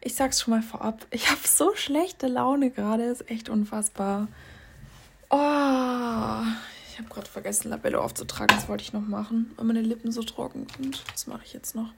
[0.00, 4.28] ich sag's schon mal vorab, ich habe so schlechte Laune gerade, ist echt unfassbar.
[5.30, 6.42] Oh,
[6.88, 10.22] ich habe gerade vergessen, Labello aufzutragen, das wollte ich noch machen, weil meine Lippen so
[10.22, 11.04] trocken sind.
[11.12, 11.92] Das mache ich jetzt noch.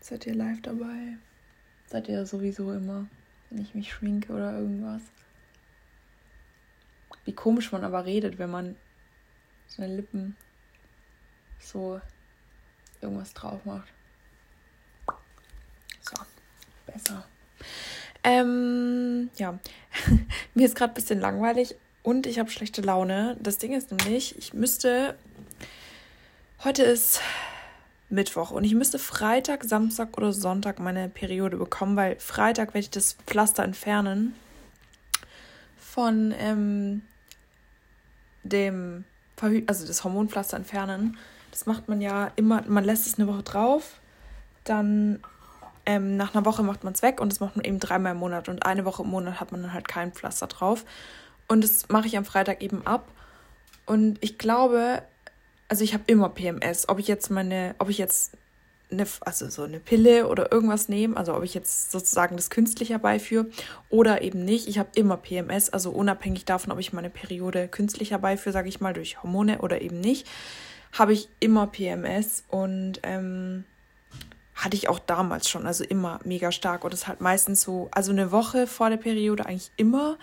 [0.00, 1.18] Seid ihr live dabei?
[1.86, 3.06] Seid ihr sowieso immer,
[3.50, 5.02] wenn ich mich schminke oder irgendwas.
[7.24, 8.76] Wie komisch man aber redet, wenn man
[9.66, 10.36] seine Lippen
[11.58, 12.00] so
[13.00, 13.88] irgendwas drauf macht.
[16.94, 17.24] Besser.
[18.22, 19.58] Ähm, ja,
[20.54, 23.36] mir ist gerade ein bisschen langweilig und ich habe schlechte Laune.
[23.40, 25.14] Das Ding ist nämlich, ich müsste.
[26.62, 27.20] Heute ist
[28.08, 32.90] Mittwoch und ich müsste Freitag, Samstag oder Sonntag meine Periode bekommen, weil Freitag werde ich
[32.90, 34.34] das Pflaster entfernen
[35.76, 37.02] von ähm,
[38.44, 39.04] dem
[39.36, 41.18] Verhü also das Hormonpflaster entfernen.
[41.50, 44.00] Das macht man ja immer, man lässt es eine Woche drauf,
[44.64, 45.20] dann
[45.86, 48.18] ähm, nach einer Woche macht man es weg und das macht man eben dreimal im
[48.18, 50.84] Monat und eine Woche im Monat hat man dann halt kein Pflaster drauf.
[51.48, 53.08] Und das mache ich am Freitag eben ab.
[53.86, 55.02] Und ich glaube,
[55.68, 58.32] also ich habe immer PMS, ob ich jetzt meine, ob ich jetzt
[58.90, 62.90] eine, also so eine Pille oder irgendwas nehme, also ob ich jetzt sozusagen das künstlich
[62.90, 63.46] herbeiführe
[63.90, 64.68] oder eben nicht.
[64.68, 68.80] Ich habe immer PMS, also unabhängig davon, ob ich meine Periode künstlich herbeiführe, sage ich
[68.80, 70.26] mal, durch Hormone oder eben nicht,
[70.92, 73.64] habe ich immer PMS und ähm,
[74.54, 76.84] hatte ich auch damals schon, also immer mega stark.
[76.84, 80.16] Und es halt meistens so, also eine Woche vor der Periode eigentlich immer,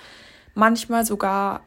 [0.53, 1.61] manchmal sogar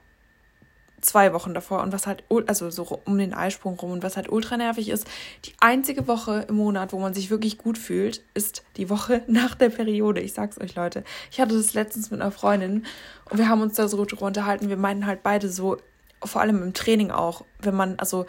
[1.04, 4.30] zwei Wochen davor und was halt, also so um den Eisprung rum und was halt
[4.30, 5.06] ultra nervig ist,
[5.44, 9.54] die einzige Woche im Monat, wo man sich wirklich gut fühlt, ist die Woche nach
[9.54, 10.20] der Periode.
[10.20, 11.04] Ich sag's euch, Leute.
[11.30, 12.86] Ich hatte das letztens mit einer Freundin
[13.30, 14.68] und wir haben uns da so drüber unterhalten.
[14.68, 15.76] Wir meinen halt beide so,
[16.22, 18.26] vor allem im Training auch, wenn man, also,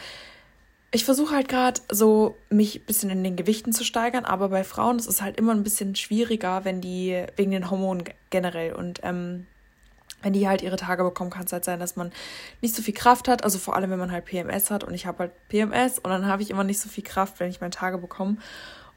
[0.96, 4.64] ich versuche halt gerade so, mich ein bisschen in den Gewichten zu steigern, aber bei
[4.64, 9.02] Frauen ist es halt immer ein bisschen schwieriger, wenn die, wegen den Hormonen generell und,
[9.04, 9.46] ähm,
[10.22, 12.12] wenn die halt ihre Tage bekommen, kann es halt sein, dass man
[12.62, 13.44] nicht so viel Kraft hat.
[13.44, 14.84] Also vor allem, wenn man halt PMS hat.
[14.84, 17.50] Und ich habe halt PMS und dann habe ich immer nicht so viel Kraft, wenn
[17.50, 18.38] ich meine Tage bekomme.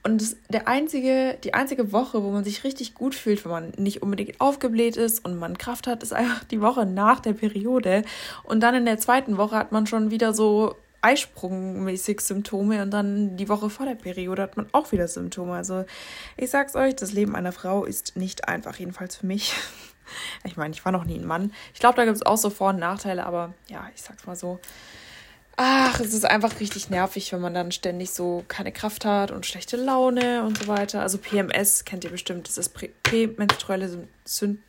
[0.02, 3.72] Und das, der einzige, die einzige Woche, wo man sich richtig gut fühlt, wenn man
[3.76, 8.04] nicht unbedingt aufgebläht ist und man Kraft hat, ist einfach die Woche nach der Periode.
[8.44, 13.36] Und dann in der zweiten Woche hat man schon wieder so Eisprungmäßig Symptome und dann
[13.36, 15.54] die Woche vor der Periode hat man auch wieder Symptome.
[15.54, 15.84] Also
[16.36, 19.54] ich sag's euch, das Leben einer Frau ist nicht einfach, jedenfalls für mich.
[20.42, 21.52] Ich meine, ich war noch nie ein Mann.
[21.74, 24.36] Ich glaube, da gibt es auch so Vor- und Nachteile, aber ja, ich sag's mal
[24.36, 24.58] so.
[25.58, 29.44] Ach, es ist einfach richtig nervig, wenn man dann ständig so keine Kraft hat und
[29.44, 31.02] schlechte Laune und so weiter.
[31.02, 34.62] Also PMS kennt ihr bestimmt, das ist prämenstruelle Syn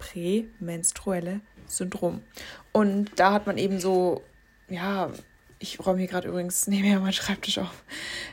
[0.00, 2.22] prämenstruelle Syndrom.
[2.72, 4.22] Und da hat man eben so,
[4.70, 5.10] ja,
[5.58, 7.84] ich räume hier gerade übrigens neben mir meinen Schreibtisch auf.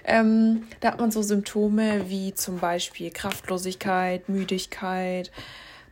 [0.03, 5.31] Ähm, da hat man so Symptome wie zum Beispiel Kraftlosigkeit, Müdigkeit,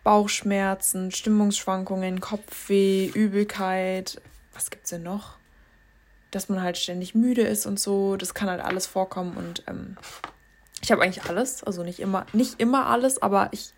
[0.03, 4.21] Bauchschmerzen, Stimmungsschwankungen, Kopfweh, Übelkeit.
[4.53, 5.37] Was gibt's denn noch?
[6.31, 8.15] Dass man halt ständig müde ist und so.
[8.15, 9.97] Das kann halt alles vorkommen und ähm,
[10.81, 13.73] ich habe eigentlich alles, also nicht immer, nicht immer alles, aber ich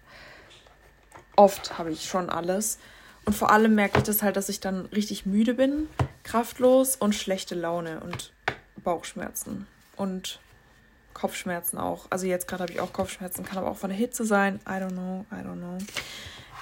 [1.37, 2.79] oft habe ich schon alles.
[3.25, 5.87] Und vor allem merke ich das halt, dass ich dann richtig müde bin,
[6.27, 8.33] kraftlos und schlechte Laune und
[8.83, 9.65] Bauchschmerzen
[9.95, 10.39] und
[11.13, 12.05] Kopfschmerzen auch.
[12.09, 14.59] Also jetzt gerade habe ich auch Kopfschmerzen, kann aber auch von der Hitze sein.
[14.67, 15.77] I don't know, I don't know.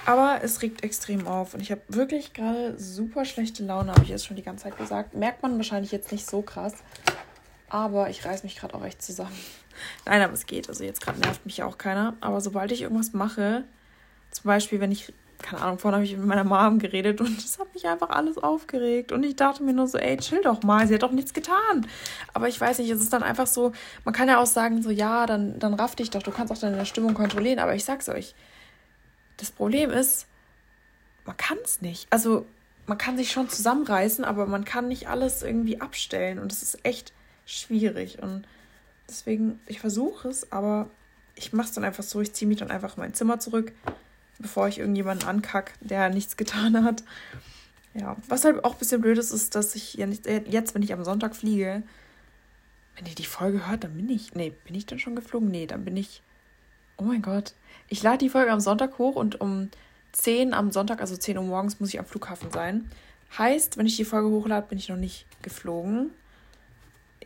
[0.05, 4.09] Aber es regt extrem auf und ich habe wirklich gerade super schlechte Laune, habe ich
[4.09, 5.15] jetzt schon die ganze Zeit gesagt.
[5.15, 6.75] Merkt man wahrscheinlich jetzt nicht so krass,
[7.67, 9.35] aber ich reiß mich gerade auch echt zusammen.
[10.05, 10.69] Nein, aber es geht.
[10.69, 12.15] Also jetzt gerade nervt mich auch keiner.
[12.21, 13.63] Aber sobald ich irgendwas mache,
[14.29, 15.11] zum Beispiel wenn ich
[15.41, 18.37] keine Ahnung, vorhin habe ich mit meiner Mom geredet und das hat mich einfach alles
[18.37, 19.11] aufgeregt.
[19.11, 21.87] Und ich dachte mir nur so, ey, chill doch mal, sie hat doch nichts getan.
[22.33, 23.71] Aber ich weiß nicht, es ist dann einfach so,
[24.03, 26.57] man kann ja auch sagen, so, ja, dann, dann raff dich doch, du kannst auch
[26.57, 27.59] deine Stimmung kontrollieren.
[27.59, 28.35] Aber ich sag's euch,
[29.37, 30.27] das Problem ist,
[31.25, 32.07] man kann es nicht.
[32.09, 32.45] Also,
[32.87, 36.39] man kann sich schon zusammenreißen, aber man kann nicht alles irgendwie abstellen.
[36.39, 37.13] Und das ist echt
[37.45, 38.21] schwierig.
[38.21, 38.47] Und
[39.09, 40.89] deswegen, ich versuche es, aber
[41.35, 43.73] ich mache es dann einfach so, ich ziehe mich dann einfach in mein Zimmer zurück
[44.39, 47.03] bevor ich irgendjemanden ankack, der nichts getan hat.
[47.93, 50.75] Ja, was halt auch ein bisschen blöd ist, ist, dass ich ja nicht, äh, jetzt,
[50.75, 51.83] wenn ich am Sonntag fliege,
[52.95, 55.49] wenn ihr die Folge hört, dann bin ich, nee, bin ich dann schon geflogen?
[55.49, 56.21] Nee, dann bin ich,
[56.97, 57.53] oh mein Gott.
[57.87, 59.69] Ich lade die Folge am Sonntag hoch und um
[60.11, 62.89] 10 am Sonntag, also 10 Uhr morgens, muss ich am Flughafen sein.
[63.37, 66.11] Heißt, wenn ich die Folge hochlade, bin ich noch nicht geflogen.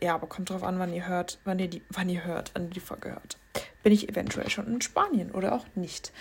[0.00, 2.64] Ja, aber kommt drauf an, wann ihr hört, wann ihr die, wann ihr hört, wann
[2.64, 3.38] ihr die Folge hört
[3.82, 6.12] bin ich eventuell schon in Spanien oder auch nicht.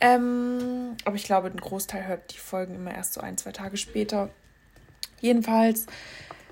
[0.00, 3.76] Ähm, aber ich glaube, ein Großteil hört die Folgen immer erst so ein, zwei Tage
[3.76, 4.30] später.
[5.20, 5.86] Jedenfalls,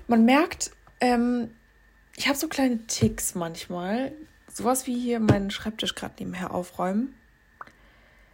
[0.07, 1.51] man merkt, ähm,
[2.15, 4.11] ich habe so kleine Ticks manchmal,
[4.51, 7.15] sowas wie hier meinen Schreibtisch gerade nebenher aufräumen.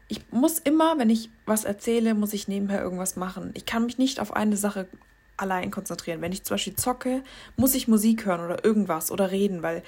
[0.09, 3.51] Ich muss immer, wenn ich was erzähle, muss ich nebenher irgendwas machen.
[3.53, 4.87] Ich kann mich nicht auf eine Sache
[5.37, 6.21] allein konzentrieren.
[6.21, 7.23] Wenn ich zum Beispiel zocke,
[7.55, 9.83] muss ich Musik hören oder irgendwas oder reden, weil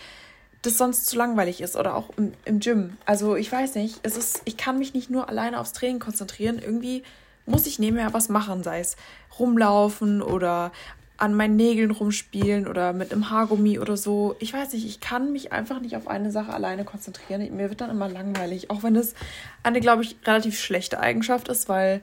[0.62, 2.98] das sonst zu langweilig ist oder auch im, im Gym.
[3.06, 6.60] Also ich weiß nicht, es ist, ich kann mich nicht nur alleine aufs Training konzentrieren.
[6.60, 7.04] Irgendwie
[7.46, 8.96] muss ich nebenher was machen, sei es
[9.40, 10.72] rumlaufen oder
[11.18, 14.36] an meinen Nägeln rumspielen oder mit einem Haargummi oder so.
[14.40, 17.56] Ich weiß nicht, ich kann mich einfach nicht auf eine Sache alleine konzentrieren.
[17.56, 19.14] Mir wird dann immer langweilig, auch wenn es
[19.62, 22.02] eine, glaube ich, relativ schlechte Eigenschaft ist, weil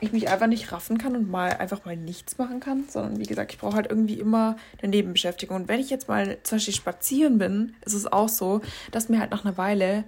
[0.00, 3.26] ich mich einfach nicht raffen kann und mal einfach mal nichts machen kann, sondern wie
[3.26, 5.56] gesagt, ich brauche halt irgendwie immer eine Nebenbeschäftigung.
[5.56, 8.60] Und wenn ich jetzt mal zum Beispiel spazieren bin, ist es auch so,
[8.90, 10.04] dass mir halt nach einer Weile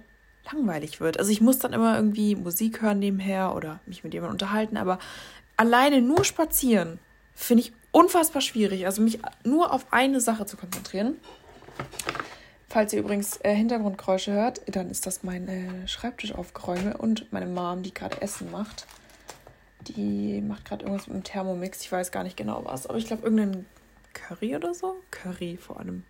[0.51, 1.19] langweilig wird.
[1.19, 4.99] Also ich muss dann immer irgendwie Musik hören nebenher oder mich mit jemandem unterhalten, aber
[5.57, 6.99] alleine nur spazieren
[7.35, 8.85] finde ich unfassbar schwierig.
[8.85, 11.15] Also mich nur auf eine Sache zu konzentrieren.
[12.69, 17.81] Falls ihr übrigens äh, Hintergrundgeräusche hört, dann ist das mein äh, Schreibtischaufgeräume und meine Mom,
[17.81, 18.85] die gerade Essen macht.
[19.87, 21.81] Die macht gerade irgendwas mit einem Thermomix.
[21.81, 22.87] Ich weiß gar nicht genau was.
[22.87, 23.65] Aber ich glaube, irgendein
[24.13, 24.95] Curry oder so.
[25.11, 26.03] Curry vor allem.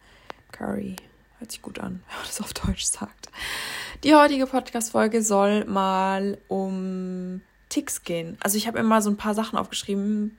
[0.51, 0.95] Curry.
[1.39, 3.29] Hört sich gut an, wenn man das auf Deutsch sagt.
[4.03, 8.37] Die heutige Podcast-Folge soll mal um Ticks gehen.
[8.41, 10.37] Also ich habe immer so ein paar Sachen aufgeschrieben.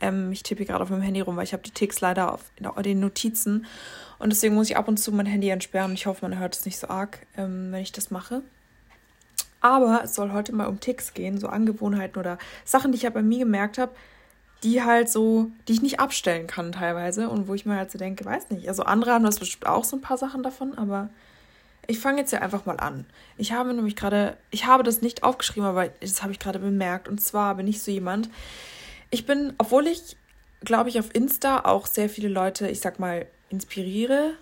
[0.00, 2.50] Ähm, ich tippe gerade auf meinem Handy rum, weil ich habe die Ticks leider auf
[2.58, 3.66] den Notizen.
[4.18, 5.92] Und deswegen muss ich ab und zu mein Handy entsperren.
[5.94, 8.42] Ich hoffe, man hört es nicht so arg, ähm, wenn ich das mache.
[9.60, 13.10] Aber es soll heute mal um Ticks gehen, so Angewohnheiten oder Sachen, die ich ja
[13.10, 13.92] bei mir gemerkt habe,
[14.62, 17.98] die halt so, die ich nicht abstellen kann teilweise und wo ich mir halt so
[17.98, 18.68] denke, weiß nicht.
[18.68, 21.10] Also andere haben das bestimmt auch so ein paar Sachen davon, aber
[21.86, 23.06] ich fange jetzt ja einfach mal an.
[23.36, 27.08] Ich habe nämlich gerade, ich habe das nicht aufgeschrieben, aber das habe ich gerade bemerkt.
[27.08, 28.30] Und zwar bin ich so jemand,
[29.10, 30.16] ich bin, obwohl ich,
[30.60, 34.34] glaube ich, auf Insta auch sehr viele Leute, ich sag mal, inspiriere,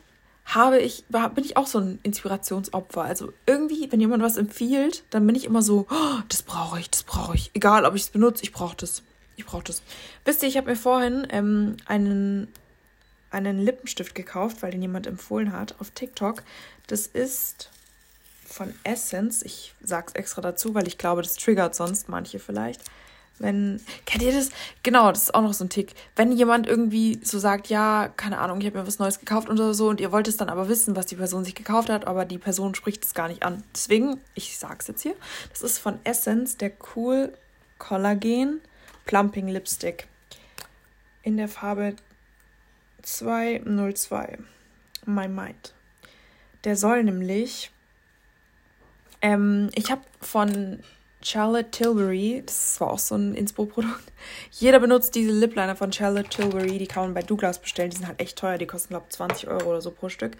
[0.54, 3.02] habe ich, bin ich auch so ein Inspirationsopfer.
[3.02, 6.88] Also irgendwie, wenn jemand was empfiehlt, dann bin ich immer so, oh, das brauche ich,
[6.90, 7.50] das brauche ich.
[7.54, 9.02] Egal, ob ich es benutze, ich brauche das.
[9.36, 9.82] Ich brauche das.
[10.24, 12.48] Wisst ihr, ich habe mir vorhin ähm, einen,
[13.30, 16.42] einen Lippenstift gekauft, weil den jemand empfohlen hat auf TikTok.
[16.86, 17.70] Das ist
[18.46, 19.42] von Essence.
[19.42, 22.82] Ich sag's extra dazu, weil ich glaube, das triggert sonst manche vielleicht.
[23.38, 24.50] Wenn, kennt ihr das?
[24.82, 25.94] Genau, das ist auch noch so ein Tick.
[26.16, 29.74] Wenn jemand irgendwie so sagt, ja, keine Ahnung, ich habe mir was Neues gekauft oder
[29.74, 32.24] so und ihr wollt es dann aber wissen, was die Person sich gekauft hat, aber
[32.24, 33.62] die Person spricht es gar nicht an.
[33.74, 35.14] Deswegen, ich sag's jetzt hier,
[35.50, 37.32] das ist von Essence der Cool
[37.78, 38.60] Collagen
[39.06, 40.08] Plumping Lipstick
[41.22, 41.94] in der Farbe
[43.02, 44.38] 202
[45.06, 45.74] My Mind.
[46.64, 47.70] Der soll nämlich
[49.20, 50.80] ähm, ich habe von
[51.22, 54.12] Charlotte Tilbury, das war auch so ein Inspo-Produkt.
[54.52, 57.90] Jeder benutzt diese Lip Liner von Charlotte Tilbury, die kann man bei Douglas bestellen.
[57.90, 60.36] Die sind halt echt teuer, die kosten, glaube ich, 20 Euro oder so pro Stück.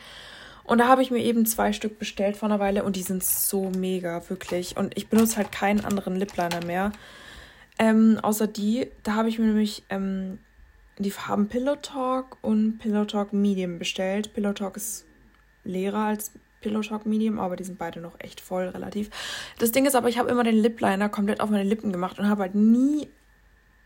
[0.65, 3.25] Und da habe ich mir eben zwei Stück bestellt vor einer Weile und die sind
[3.25, 4.77] so mega, wirklich.
[4.77, 6.93] Und ich benutze halt keinen anderen Lip Liner mehr.
[7.79, 10.39] Ähm, außer die, da habe ich mir nämlich ähm,
[10.99, 14.35] die Farben Pillow Talk und Pillow Talk Medium bestellt.
[14.35, 15.07] Pillow Talk ist
[15.65, 19.11] leerer als Pillow Talk Medium, aber die sind beide noch echt voll relativ.
[19.59, 22.19] Das Ding ist aber, ich habe immer den Lip Liner komplett auf meine Lippen gemacht
[22.19, 23.09] und habe halt nie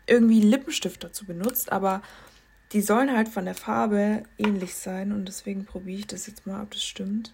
[0.07, 2.01] irgendwie Lippenstift dazu benutzt, aber
[2.73, 6.63] die sollen halt von der Farbe ähnlich sein und deswegen probiere ich das jetzt mal,
[6.63, 7.33] ob das stimmt.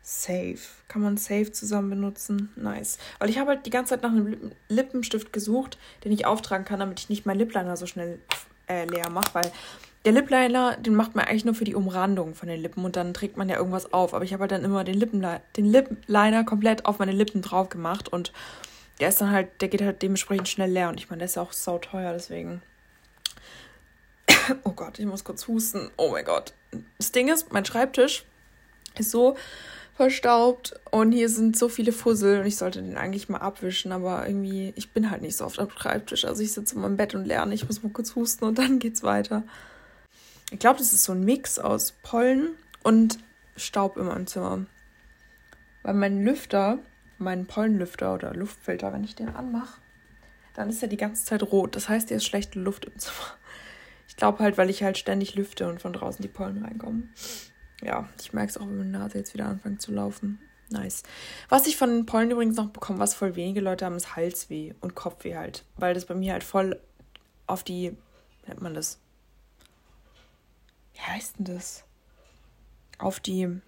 [0.00, 0.58] Safe.
[0.86, 2.52] Kann man safe zusammen benutzen?
[2.54, 2.98] Nice.
[3.18, 6.78] Weil ich habe halt die ganze Zeit nach einem Lippenstift gesucht, den ich auftragen kann,
[6.78, 8.20] damit ich nicht meinen Lip Liner so schnell
[8.68, 9.50] äh, leer mache, weil
[10.06, 12.94] der Lip Liner, den macht man eigentlich nur für die Umrandung von den Lippen und
[12.94, 14.14] dann trägt man ja irgendwas auf.
[14.14, 15.00] Aber ich habe halt dann immer den,
[15.56, 18.32] den Lip Liner komplett auf meine Lippen drauf gemacht und
[19.00, 20.90] der ist dann halt, der geht halt dementsprechend schnell leer.
[20.90, 22.62] Und ich meine, der ist ja auch sau teuer, deswegen.
[24.62, 25.90] oh Gott, ich muss kurz husten.
[25.96, 26.52] Oh mein Gott.
[26.98, 28.24] Das Ding ist, mein Schreibtisch
[28.96, 29.36] ist so
[29.96, 34.24] verstaubt und hier sind so viele Fussel und ich sollte den eigentlich mal abwischen, aber
[34.28, 36.26] irgendwie, ich bin halt nicht so oft am Schreibtisch.
[36.26, 38.78] Also ich sitze in meinem Bett und lerne, ich muss mal kurz husten und dann
[38.78, 39.42] geht's weiter.
[40.50, 43.18] Ich glaube, das ist so ein Mix aus Pollen und
[43.56, 44.66] Staub in meinem Zimmer.
[45.82, 46.78] Weil mein Lüfter,
[47.18, 49.80] mein Pollenlüfter oder Luftfilter, wenn ich den anmache,
[50.54, 51.74] dann ist er die ganze Zeit rot.
[51.76, 53.34] Das heißt, hier ist schlechte Luft im Zimmer.
[54.08, 57.12] Ich glaube halt, weil ich halt ständig lüfte und von draußen die Pollen reinkommen.
[57.82, 60.40] Ja, ich merke es auch, wenn meine Nase jetzt wieder anfängt zu laufen.
[60.70, 61.02] Nice.
[61.48, 64.94] Was ich von Pollen übrigens noch bekomme, was voll wenige Leute haben, ist Halsweh und
[64.94, 65.64] Kopfweh halt.
[65.76, 66.80] Weil das bei mir halt voll
[67.46, 67.96] auf die,
[68.46, 68.98] nennt man das?
[70.96, 71.84] Wie heißt denn das?
[72.98, 73.60] Auf die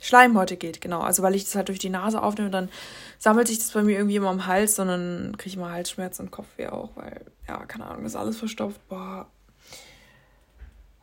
[0.00, 1.00] Schleimhäute geht, genau.
[1.00, 2.70] Also weil ich das halt durch die Nase aufnehme, dann
[3.18, 6.30] sammelt sich das bei mir irgendwie immer am Hals, sondern kriege ich mal Halsschmerzen und
[6.30, 8.80] Kopfweh auch, weil, ja, keine Ahnung, ist alles verstopft.
[8.88, 9.28] Boah.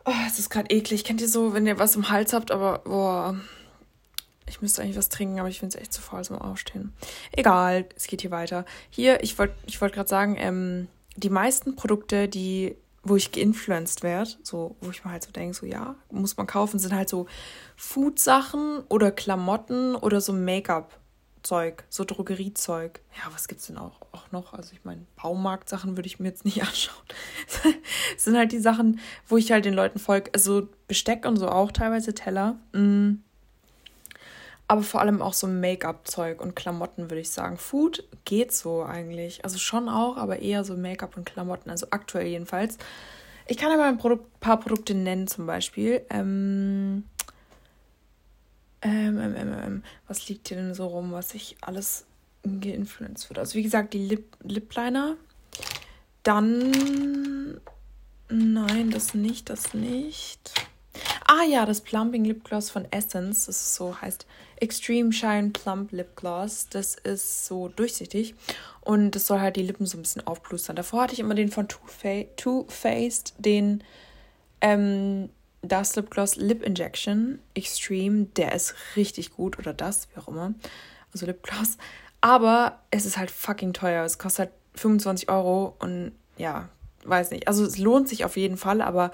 [0.06, 1.04] Oh, es ist gerade eklig.
[1.04, 3.40] Kennt ihr so, wenn ihr was im Hals habt, aber boah.
[4.48, 6.92] Ich müsste eigentlich was trinken, aber ich finde es echt zu faul zum Aufstehen.
[7.32, 8.66] Egal, es geht hier weiter.
[8.90, 12.76] Hier, ich wollte ich wollt gerade sagen, ähm, die meisten Produkte, die,
[13.10, 16.48] wo ich geinfluenced werde, so, wo ich mir halt so denke, so ja, muss man
[16.48, 17.28] kaufen, sind halt so
[17.76, 23.02] Food-Sachen oder Klamotten oder so Make-up-Zeug, so Drogeriezeug.
[23.18, 24.54] Ja, was gibt's denn auch, auch noch?
[24.54, 27.04] Also ich meine, Baumarkt-Sachen würde ich mir jetzt nicht anschauen.
[28.18, 30.32] sind halt die Sachen, wo ich halt den Leuten folge.
[30.34, 32.60] Also Besteck und so auch teilweise Teller.
[32.74, 33.16] Mm
[34.70, 37.58] aber vor allem auch so Make-up-Zeug und Klamotten, würde ich sagen.
[37.58, 39.44] Food geht so eigentlich.
[39.44, 42.78] Also schon auch, aber eher so Make-up und Klamotten, also aktuell jedenfalls.
[43.48, 46.06] Ich kann aber ein Produkt, paar Produkte nennen, zum Beispiel.
[46.12, 47.04] Ähm,
[48.84, 52.06] ähm, ähm, ähm, ähm was liegt hier denn so rum, was ich alles
[52.44, 53.40] geinfluenced wird?
[53.40, 55.16] Also, wie gesagt, die Lip, Lip Liner.
[56.22, 57.60] Dann.
[58.30, 60.69] Nein, das nicht, das nicht.
[61.32, 65.92] Ah ja, das Plumping Lip Gloss von Essence, das ist so heißt Extreme Shine Plump
[65.92, 66.70] Lip Gloss.
[66.72, 68.34] Das ist so durchsichtig
[68.82, 70.76] und das soll halt die Lippen so ein bisschen aufplustern.
[70.76, 73.84] Davor hatte ich immer den von Too, Fa Too Faced, den
[74.62, 75.30] ähm,
[75.62, 78.26] das Lip Gloss Lip Injection Extreme.
[78.36, 80.56] Der ist richtig gut oder das, wie auch immer.
[81.14, 81.78] Also Lip Gloss.
[82.22, 84.04] Aber es ist halt fucking teuer.
[84.04, 86.70] Es kostet halt 25 Euro und ja,
[87.04, 87.48] weiß nicht.
[87.48, 89.12] Also es lohnt sich auf jeden Fall, aber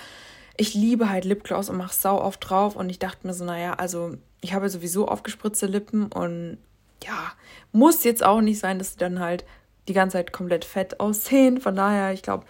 [0.58, 3.74] ich liebe halt Lipgloss und mache sau oft drauf und ich dachte mir so, naja,
[3.74, 6.58] also ich habe sowieso aufgespritzte Lippen und
[7.04, 7.34] ja,
[7.72, 9.46] muss jetzt auch nicht sein, dass sie dann halt
[9.88, 11.60] die ganze Zeit komplett fett aussehen.
[11.60, 12.46] Von daher, ich glaube,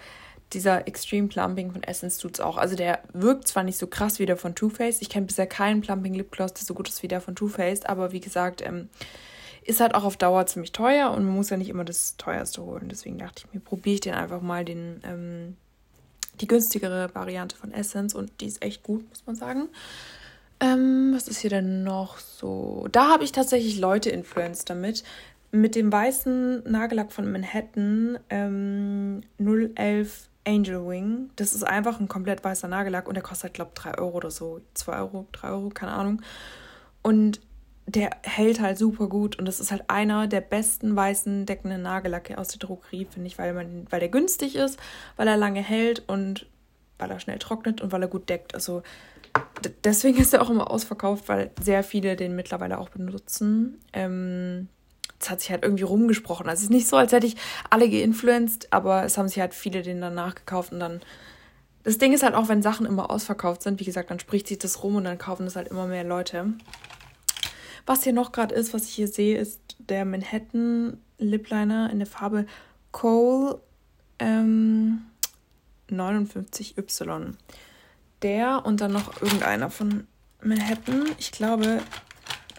[0.54, 2.58] dieser Extreme Plumping von Essence tut es auch.
[2.58, 5.02] Also der wirkt zwar nicht so krass wie der von Too Faced.
[5.02, 7.90] Ich kenne bisher keinen Plumping Lipgloss, der so gut ist wie der von Too Faced.
[7.90, 8.90] Aber wie gesagt, ähm,
[9.64, 12.62] ist halt auch auf Dauer ziemlich teuer und man muss ja nicht immer das teuerste
[12.62, 12.88] holen.
[12.88, 15.58] Deswegen dachte ich mir, probiere ich den einfach mal, den ähm,
[16.42, 19.70] die günstigere Variante von Essence und die ist echt gut, muss man sagen.
[20.60, 22.88] Ähm, was ist hier denn noch so?
[22.92, 25.04] Da habe ich tatsächlich Leute influenced damit.
[25.51, 31.30] Mit dem weißen Nagellack von Manhattan ähm, 011 Angel Wing.
[31.36, 34.32] Das ist einfach ein komplett weißer Nagellack und der kostet, glaube ich, 3 Euro oder
[34.32, 34.62] so.
[34.75, 36.22] 2 Euro, 3 Euro, keine Ahnung.
[37.01, 37.42] Und
[37.88, 42.38] der hält halt super gut und das ist halt einer der besten weißen deckenden Nagellacke
[42.38, 44.80] aus der Drogerie, finde ich, weil, man, weil der günstig ist,
[45.18, 46.48] weil er lange hält und
[46.98, 48.56] weil er schnell trocknet und weil er gut deckt.
[48.56, 48.82] Also
[49.84, 53.80] deswegen ist er auch immer ausverkauft, weil sehr viele den mittlerweile auch benutzen.
[53.94, 54.70] Ähm,
[55.20, 56.48] es hat sich halt irgendwie rumgesprochen.
[56.48, 57.36] Also es ist nicht so, als hätte ich
[57.70, 61.01] alle geinfluenced, aber es haben sich halt viele den dann nachgekauft und dann.
[61.84, 64.58] Das Ding ist halt auch, wenn Sachen immer ausverkauft sind, wie gesagt, dann spricht sich
[64.58, 66.54] das rum und dann kaufen das halt immer mehr Leute.
[67.86, 72.00] Was hier noch gerade ist, was ich hier sehe, ist der Manhattan Lip Liner in
[72.00, 72.46] der Farbe
[72.92, 73.60] Coal
[74.20, 75.06] ähm,
[75.89, 77.34] 59Y.
[78.22, 80.08] Der und dann noch irgendeiner von
[80.42, 81.06] Manhattan.
[81.20, 81.82] Ich glaube,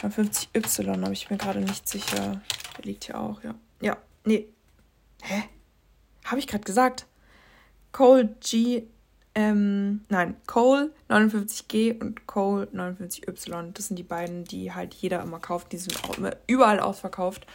[0.00, 2.40] 59Y habe ich mir gerade nicht sicher.
[2.76, 3.54] Der liegt hier auch, ja.
[3.80, 4.46] Ja, nee.
[5.22, 5.44] Hä?
[6.24, 7.06] Habe ich gerade gesagt?
[7.92, 8.84] Cole G
[9.36, 13.72] ähm, nein, Cole 59G und Cole 59Y.
[13.74, 15.72] Das sind die beiden, die halt jeder immer kauft.
[15.72, 17.46] Die sind auch immer überall ausverkauft.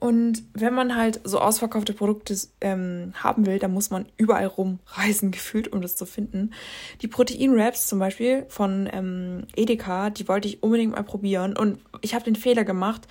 [0.00, 5.30] Und wenn man halt so ausverkaufte Produkte ähm, haben will, dann muss man überall rumreisen,
[5.32, 6.52] gefühlt, um das zu finden.
[7.00, 11.56] Die Protein-Wraps zum Beispiel von ähm, Edeka, die wollte ich unbedingt mal probieren.
[11.56, 13.08] Und ich habe den Fehler gemacht.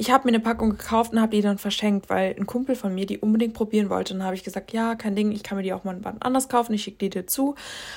[0.00, 2.94] Ich habe mir eine Packung gekauft und habe die dann verschenkt, weil ein Kumpel von
[2.94, 4.14] mir die unbedingt probieren wollte.
[4.14, 6.22] Und dann habe ich gesagt, ja, kein Ding, ich kann mir die auch mal wann
[6.22, 6.72] anders kaufen.
[6.72, 7.54] Ich schicke die dir zu.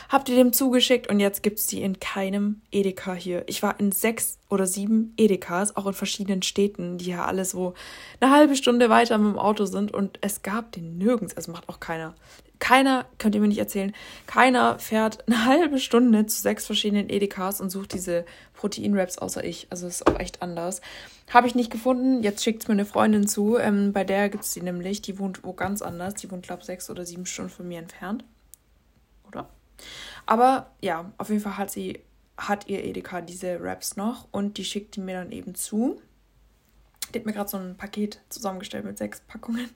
[0.09, 3.45] Hab die dem zugeschickt und jetzt gibt's die in keinem Edeka hier.
[3.47, 7.73] Ich war in sechs oder sieben Edekas, auch in verschiedenen Städten, die ja alle so
[8.19, 11.33] eine halbe Stunde weiter mit dem Auto sind und es gab den nirgends.
[11.37, 12.15] Es macht auch keiner.
[12.63, 13.93] Keiner, könnt ihr mir nicht erzählen,
[14.25, 19.67] keiner fährt eine halbe Stunde zu sechs verschiedenen Edekas und sucht diese Protein-Wraps außer ich.
[19.69, 20.79] Also es ist auch echt anders.
[21.33, 22.23] Habe ich nicht gefunden.
[22.23, 23.57] Jetzt schickt es mir eine Freundin zu.
[23.57, 25.01] Ähm, bei der gibt es die nämlich.
[25.01, 26.13] Die wohnt wo ganz anders.
[26.13, 28.23] Die wohnt, glaube ich, sechs oder sieben Stunden von mir entfernt.
[29.27, 29.49] Oder?
[30.25, 31.99] Aber ja, auf jeden Fall hat sie
[32.37, 36.01] hat ihr Edeka diese Wraps noch und die schickt die mir dann eben zu.
[37.13, 39.69] Die hat mir gerade so ein Paket zusammengestellt mit sechs Packungen.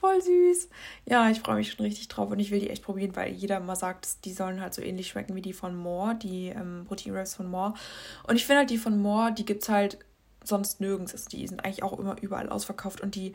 [0.00, 0.68] Voll süß.
[1.06, 3.56] Ja, ich freue mich schon richtig drauf und ich will die echt probieren, weil jeder
[3.56, 7.14] immer sagt, die sollen halt so ähnlich schmecken wie die von More, die ähm, Protein
[7.14, 7.74] Wraps von More.
[8.26, 9.98] Und ich finde halt die von More, die gibt es halt
[10.44, 11.12] sonst nirgends.
[11.12, 13.32] Also die sind eigentlich auch immer überall ausverkauft und die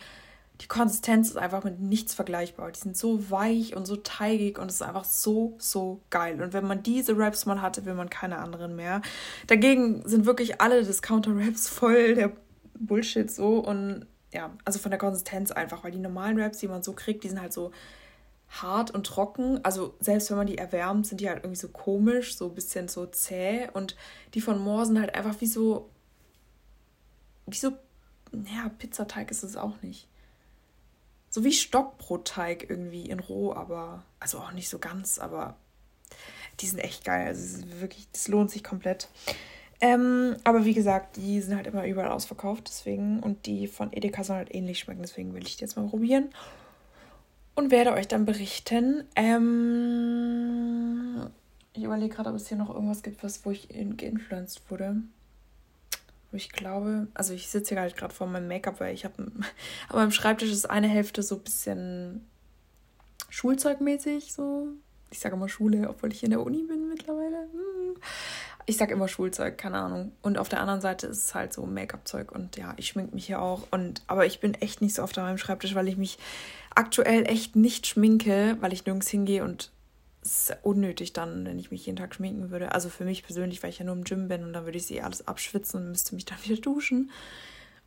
[0.61, 2.71] die Konsistenz ist einfach mit nichts vergleichbar.
[2.71, 6.39] Die sind so weich und so teigig und es ist einfach so, so geil.
[6.39, 9.01] Und wenn man diese Wraps mal hatte, will man keine anderen mehr.
[9.47, 12.31] Dagegen sind wirklich alle Discounter-Wraps voll der
[12.75, 16.83] Bullshit so und ja, also von der Konsistenz einfach, weil die normalen Wraps, die man
[16.83, 17.71] so kriegt, die sind halt so
[18.49, 19.63] hart und trocken.
[19.63, 22.87] Also selbst wenn man die erwärmt, sind die halt irgendwie so komisch, so ein bisschen
[22.87, 23.69] so zäh.
[23.73, 23.95] Und
[24.33, 25.89] die von Moor sind halt einfach wie so,
[27.45, 27.71] wie so,
[28.31, 30.07] naja, Pizzateig ist es auch nicht.
[31.29, 35.55] So wie Stockbrotteig irgendwie in roh, aber, also auch nicht so ganz, aber
[36.59, 37.27] die sind echt geil.
[37.27, 39.07] Also wirklich, das lohnt sich komplett.
[39.81, 43.19] Ähm, aber wie gesagt, die sind halt immer überall ausverkauft, deswegen.
[43.19, 46.29] Und die von Edeka sollen halt ähnlich schmecken, deswegen will ich die jetzt mal probieren.
[47.55, 49.03] Und werde euch dann berichten.
[49.15, 50.51] Ähm,
[51.73, 54.97] ich überlege gerade, ob es hier noch irgendwas gibt, was, wo ich geinfluenced wurde.
[56.29, 59.31] Wo ich glaube, also ich sitze hier halt gerade vor meinem Make-up, weil ich habe,
[59.89, 62.27] aber im Schreibtisch ist eine Hälfte so ein bisschen
[63.29, 64.67] Schulzeugmäßig, so.
[65.09, 67.49] Ich sage immer Schule, obwohl ich in der Uni bin mittlerweile.
[67.51, 67.95] Hm
[68.65, 70.11] ich sag immer Schulzeug, keine Ahnung.
[70.21, 73.25] Und auf der anderen Seite ist es halt so Make-up-Zeug und ja, ich schmink mich
[73.25, 73.67] hier auch.
[73.71, 76.17] Und aber ich bin echt nicht so oft an meinem Schreibtisch, weil ich mich
[76.75, 79.71] aktuell echt nicht schminke, weil ich nirgends hingehe und
[80.23, 82.73] es ist unnötig dann, wenn ich mich jeden Tag schminken würde.
[82.73, 84.85] Also für mich persönlich, weil ich ja nur im Gym bin und dann würde ich
[84.85, 87.11] sie alles abschwitzen und müsste mich dann wieder duschen.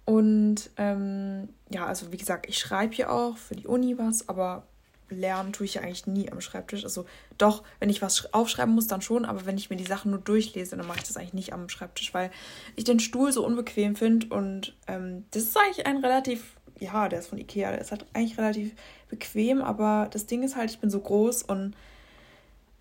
[0.05, 4.67] Und ähm, ja, also wie gesagt, ich schreibe hier auch für die Uni was, aber
[5.15, 6.85] lernen tue ich ja eigentlich nie am Schreibtisch.
[6.85, 7.07] Also
[7.39, 10.21] doch, wenn ich was aufschreiben muss, dann schon, aber wenn ich mir die Sachen nur
[10.21, 12.31] durchlese, dann mache ich das eigentlich nicht am Schreibtisch, weil
[12.77, 17.21] ich den Stuhl so unbequem finde und ähm, das ist eigentlich ein relativ, ja, der
[17.21, 18.73] ist von Ikea, der ist halt eigentlich relativ
[19.09, 21.75] bequem, aber das Ding ist halt, ich bin so groß und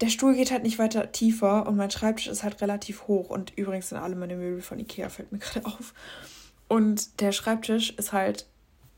[0.02, 3.58] der Stuhl geht halt nicht weiter tiefer und mein Schreibtisch ist halt relativ hoch und
[3.58, 5.94] übrigens sind alle meine Möbel von Ikea, fällt mir gerade auf.
[6.68, 8.48] Und der Schreibtisch ist halt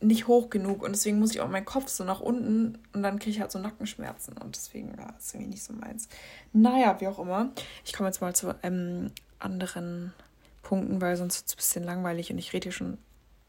[0.01, 3.17] nicht hoch genug und deswegen muss ich auch meinen Kopf so nach unten und dann
[3.17, 6.09] kriege ich halt so Nackenschmerzen und deswegen war es irgendwie nicht so meins.
[6.53, 7.51] Naja, wie auch immer.
[7.85, 10.13] Ich komme jetzt mal zu ähm, anderen
[10.63, 12.97] Punkten, weil sonst wird es ein bisschen langweilig und ich rede hier schon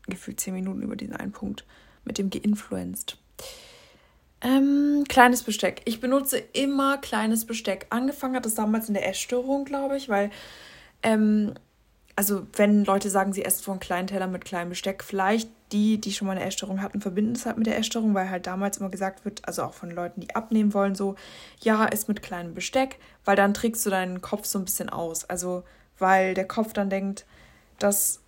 [0.06, 1.64] gefühlt zehn Minuten über diesen einen Punkt
[2.04, 3.18] mit dem geinfluenced.
[4.40, 5.82] Ähm, kleines Besteck.
[5.86, 7.86] Ich benutze immer kleines Besteck.
[7.90, 10.30] Angefangen hat es damals in der Essstörung, glaube ich, weil
[11.02, 11.54] ähm,
[12.16, 16.12] also wenn Leute sagen, sie essen von kleinen Teller mit kleinem Besteck, vielleicht die, die
[16.12, 18.88] schon mal eine Essstörung hatten, verbinden es halt mit der Essstörung, weil halt damals immer
[18.88, 21.16] gesagt wird, also auch von Leuten, die abnehmen wollen, so,
[21.60, 25.24] ja, isst mit kleinem Besteck, weil dann trägst du deinen Kopf so ein bisschen aus.
[25.24, 25.64] Also,
[25.98, 27.26] weil der Kopf dann denkt,
[27.78, 28.20] dass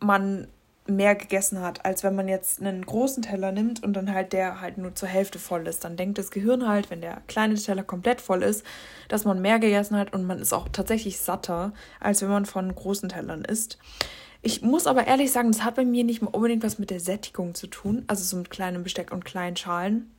[0.00, 0.48] man
[0.88, 4.60] mehr gegessen hat, als wenn man jetzt einen großen Teller nimmt und dann halt der
[4.60, 5.84] halt nur zur Hälfte voll ist.
[5.84, 8.64] Dann denkt das Gehirn halt, wenn der kleine Teller komplett voll ist,
[9.08, 12.74] dass man mehr gegessen hat und man ist auch tatsächlich satter, als wenn man von
[12.74, 13.78] großen Tellern isst.
[14.40, 17.00] Ich muss aber ehrlich sagen, das hat bei mir nicht mal unbedingt was mit der
[17.00, 20.10] Sättigung zu tun, also so mit kleinem Besteck und kleinen Schalen.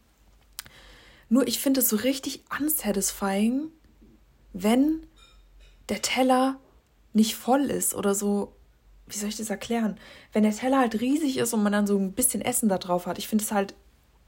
[1.29, 3.69] Nur ich finde es so richtig unsatisfying,
[4.53, 5.05] wenn
[5.89, 6.59] der Teller
[7.13, 8.53] nicht voll ist oder so
[9.09, 9.97] wie soll ich das erklären?
[10.33, 13.05] Wenn der Teller halt riesig ist und man dann so ein bisschen Essen da drauf
[13.05, 13.73] hat, ich finde es halt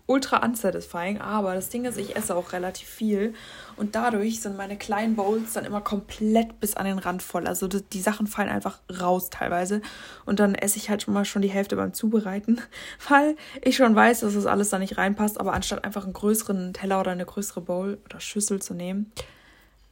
[0.07, 3.33] ultra unsatisfying, aber das Ding ist, ich esse auch relativ viel
[3.77, 7.47] und dadurch sind meine kleinen Bowls dann immer komplett bis an den Rand voll.
[7.47, 9.81] Also die Sachen fallen einfach raus teilweise
[10.25, 12.59] und dann esse ich halt schon mal schon die Hälfte beim Zubereiten,
[13.09, 16.73] weil ich schon weiß, dass das alles da nicht reinpasst, aber anstatt einfach einen größeren
[16.73, 19.11] Teller oder eine größere Bowl oder Schüssel zu nehmen,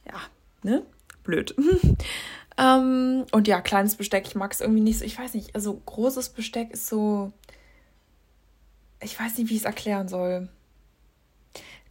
[0.06, 0.20] ja,
[0.62, 0.82] ne?
[1.22, 1.54] Blöd.
[2.60, 5.04] Ähm, und ja, kleines Besteck, ich mag es irgendwie nicht so.
[5.04, 7.32] Ich weiß nicht, also großes Besteck ist so.
[9.02, 10.50] Ich weiß nicht, wie ich es erklären soll.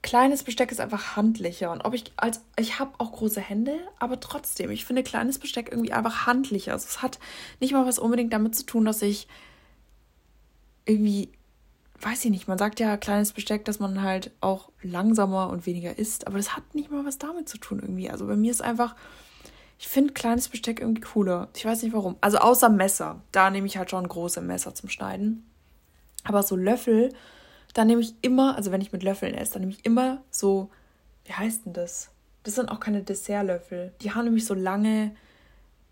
[0.04, 1.72] Kleines Besteck ist einfach handlicher.
[1.72, 5.70] Und ob ich als ich habe auch große Hände, aber trotzdem, ich finde kleines Besteck
[5.72, 6.74] irgendwie einfach handlicher.
[6.74, 7.20] Also es hat
[7.60, 9.28] nicht mal was unbedingt damit zu tun, dass ich
[10.86, 11.32] irgendwie,
[12.02, 15.98] weiß ich nicht, man sagt ja kleines Besteck, dass man halt auch langsamer und weniger
[15.98, 18.10] isst, aber das hat nicht mal was damit zu tun irgendwie.
[18.10, 18.96] Also bei mir ist einfach
[19.80, 21.48] ich finde kleines Besteck irgendwie cooler.
[21.56, 22.18] Ich weiß nicht warum.
[22.20, 23.22] Also außer Messer.
[23.32, 25.50] Da nehme ich halt schon große Messer zum Schneiden.
[26.26, 27.14] Aber so Löffel,
[27.74, 30.70] da nehme ich immer, also wenn ich mit Löffeln esse, dann nehme ich immer so,
[31.24, 32.10] wie heißt denn das?
[32.44, 33.94] Das sind auch keine Dessertlöffel.
[34.02, 35.16] Die haben nämlich so lange,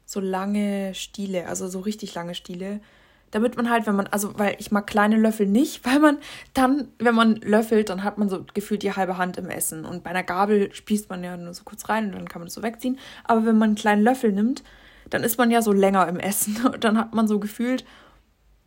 [0.06, 2.82] so lange Stiele, also so richtig lange Stiele
[3.32, 6.18] damit man halt, wenn man, also weil ich mag kleine Löffel nicht, weil man
[6.54, 9.86] dann, wenn man löffelt, dann hat man so gefühlt die halbe Hand im Essen.
[9.86, 12.48] Und bei einer Gabel spießt man ja nur so kurz rein und dann kann man
[12.48, 13.00] das so wegziehen.
[13.24, 14.64] Aber wenn man einen kleinen Löffel nimmt,
[15.10, 16.66] dann ist man ja so länger im Essen.
[16.74, 17.86] Und dann hat man so gefühlt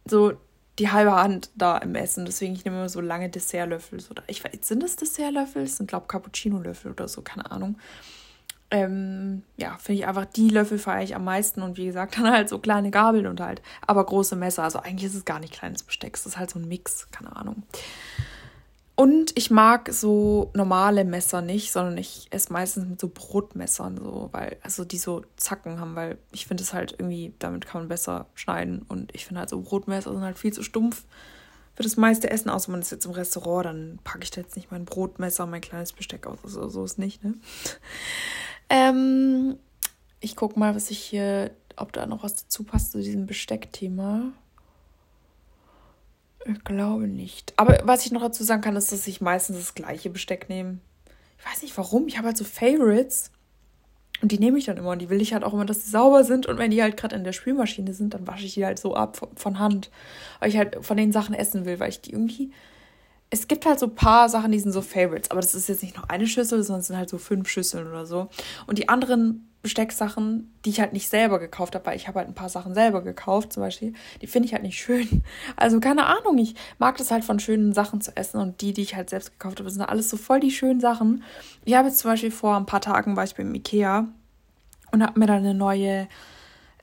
[0.06, 0.32] so
[0.78, 2.24] die halbe Hand da im Essen.
[2.24, 4.00] Deswegen ich nehme immer so lange Dessertlöffel.
[4.00, 5.64] So, ich weiß, sind das Dessertlöffel?
[5.64, 7.76] Das sind, glaube ich, Cappuccino-Löffel oder so, keine Ahnung
[8.70, 12.30] ähm, ja, finde ich einfach, die Löffel feiere ich am meisten und wie gesagt, dann
[12.30, 14.64] halt so kleine Gabeln und halt, aber große Messer.
[14.64, 17.34] Also eigentlich ist es gar nicht kleines Besteck, es ist halt so ein Mix, keine
[17.36, 17.62] Ahnung.
[18.96, 24.28] Und ich mag so normale Messer nicht, sondern ich esse meistens mit so Brotmessern, so,
[24.32, 27.88] weil, also die so Zacken haben, weil ich finde es halt irgendwie, damit kann man
[27.88, 31.04] besser schneiden und ich finde halt so Brotmesser sind halt viel zu stumpf
[31.80, 34.54] für das meiste Essen, außer man ist jetzt im Restaurant, dann packe ich da jetzt
[34.54, 36.38] nicht mein Brotmesser, mein kleines Besteck aus.
[36.44, 37.32] Also so ist nicht, ne?
[38.70, 39.56] Ähm,
[40.20, 44.32] ich guck mal, was ich hier, ob da noch was dazu passt zu diesem Besteckthema.
[46.46, 47.52] Ich glaube nicht.
[47.56, 50.78] Aber was ich noch dazu sagen kann, ist, dass ich meistens das gleiche Besteck nehme.
[51.38, 52.06] Ich weiß nicht warum.
[52.06, 53.30] Ich habe halt so Favorites.
[54.22, 54.90] Und die nehme ich dann immer.
[54.90, 56.46] Und die will ich halt auch immer, dass sie sauber sind.
[56.46, 58.94] Und wenn die halt gerade in der Spülmaschine sind, dann wasche ich die halt so
[58.94, 59.90] ab von Hand.
[60.38, 62.52] Weil ich halt von den Sachen essen will, weil ich die irgendwie.
[63.30, 65.30] Es gibt halt so ein paar Sachen, die sind so Favorites.
[65.30, 67.86] Aber das ist jetzt nicht noch eine Schüssel, sondern es sind halt so fünf Schüsseln
[67.86, 68.28] oder so.
[68.66, 72.28] Und die anderen Bestecksachen, die ich halt nicht selber gekauft habe, weil ich habe halt
[72.28, 75.22] ein paar Sachen selber gekauft, zum Beispiel, die finde ich halt nicht schön.
[75.56, 78.82] Also keine Ahnung, ich mag das halt von schönen Sachen zu essen und die, die
[78.82, 81.22] ich halt selbst gekauft habe, sind alles so voll die schönen Sachen.
[81.64, 84.08] Ich habe jetzt zum Beispiel vor ein paar Tagen war ich beim Ikea
[84.92, 86.08] und habe mir dann eine neue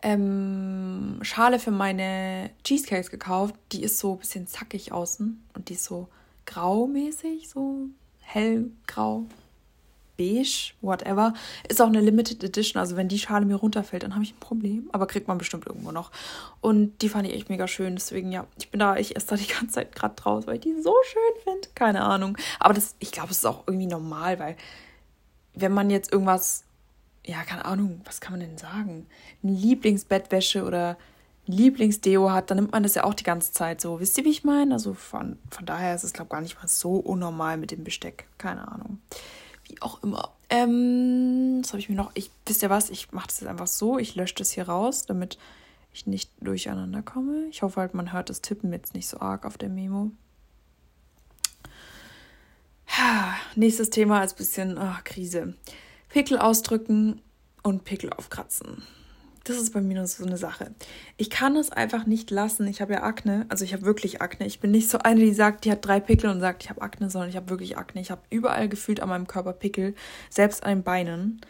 [0.04, 3.56] ähm, Schale für meine Cheesecakes gekauft.
[3.72, 6.10] Die ist so ein bisschen zackig außen und die ist so
[6.48, 7.90] graumäßig, so
[8.22, 9.26] hellgrau,
[10.18, 11.34] beige, whatever.
[11.70, 12.80] Ist auch eine Limited Edition.
[12.80, 14.90] Also wenn die Schale mir runterfällt, dann habe ich ein Problem.
[14.92, 16.12] Aber kriegt man bestimmt irgendwo noch.
[16.60, 17.96] Und die fand ich echt mega schön.
[17.96, 20.62] Deswegen, ja, ich bin da, ich esse da die ganze Zeit gerade draus, weil ich
[20.62, 21.70] die so schön finde.
[21.76, 22.38] Keine Ahnung.
[22.60, 24.58] Aber das, ich glaube, es ist auch irgendwie normal, weil
[25.54, 26.64] wenn man jetzt irgendwas,
[27.26, 29.08] ja, keine Ahnung, was kann man denn sagen?
[29.44, 30.98] Eine Lieblingsbettwäsche oder
[31.48, 34.00] Lieblingsdeo hat, dann nimmt man das ja auch die ganze Zeit so.
[34.00, 34.74] Wisst ihr, wie ich meine?
[34.74, 37.84] Also von, von daher ist es, glaube ich, gar nicht mal so unnormal mit dem
[37.84, 38.28] Besteck.
[38.38, 39.00] Keine Ahnung.
[39.64, 40.34] Wie auch immer.
[40.50, 42.12] Ähm, was habe ich mir noch?
[42.14, 42.90] Ich, wisst ihr was?
[42.90, 43.98] Ich mache das jetzt einfach so.
[43.98, 45.38] Ich lösche das hier raus, damit
[45.94, 47.46] ich nicht durcheinander komme.
[47.50, 50.12] Ich hoffe halt, man hört das Tippen jetzt nicht so arg auf der Memo.
[53.56, 55.56] Nächstes Thema ist ein bisschen oh, Krise.
[56.10, 57.22] Pickel ausdrücken
[57.64, 58.84] und Pickel aufkratzen
[59.50, 60.72] das ist bei mir so eine Sache.
[61.16, 62.68] Ich kann es einfach nicht lassen.
[62.68, 64.46] Ich habe ja Akne, also ich habe wirklich Akne.
[64.46, 66.82] Ich bin nicht so eine, die sagt, die hat drei Pickel und sagt, ich habe
[66.82, 68.02] Akne, sondern ich habe wirklich Akne.
[68.02, 69.96] Ich habe überall gefühlt an meinem Körper Pickel,
[70.30, 71.42] selbst an den Beinen.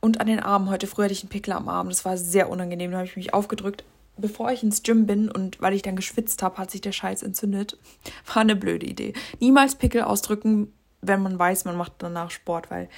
[0.00, 0.68] Und an den Armen.
[0.68, 1.88] Heute früh hatte ich einen Pickel am Arm.
[1.88, 2.90] Das war sehr unangenehm.
[2.90, 3.84] Da habe ich mich aufgedrückt.
[4.16, 7.22] Bevor ich ins Gym bin und weil ich dann geschwitzt habe, hat sich der Scheiß
[7.22, 7.78] entzündet.
[8.26, 9.14] War eine blöde Idee.
[9.40, 12.88] Niemals Pickel ausdrücken, wenn man weiß, man macht danach Sport, weil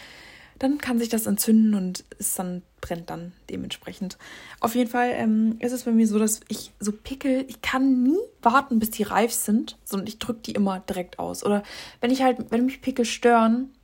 [0.64, 4.16] dann kann sich das entzünden und es dann brennt dann dementsprechend.
[4.60, 8.02] Auf jeden Fall ähm, ist es bei mir so, dass ich so Pickel, ich kann
[8.02, 11.44] nie warten, bis die reif sind, sondern ich drücke die immer direkt aus.
[11.44, 11.62] Oder
[12.00, 13.74] wenn ich halt, wenn mich Pickel stören,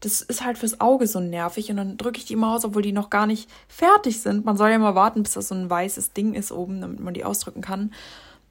[0.00, 2.82] das ist halt fürs Auge so nervig und dann drücke ich die immer aus, obwohl
[2.82, 4.44] die noch gar nicht fertig sind.
[4.44, 7.14] Man soll ja immer warten, bis das so ein weißes Ding ist oben, damit man
[7.14, 7.94] die ausdrücken kann.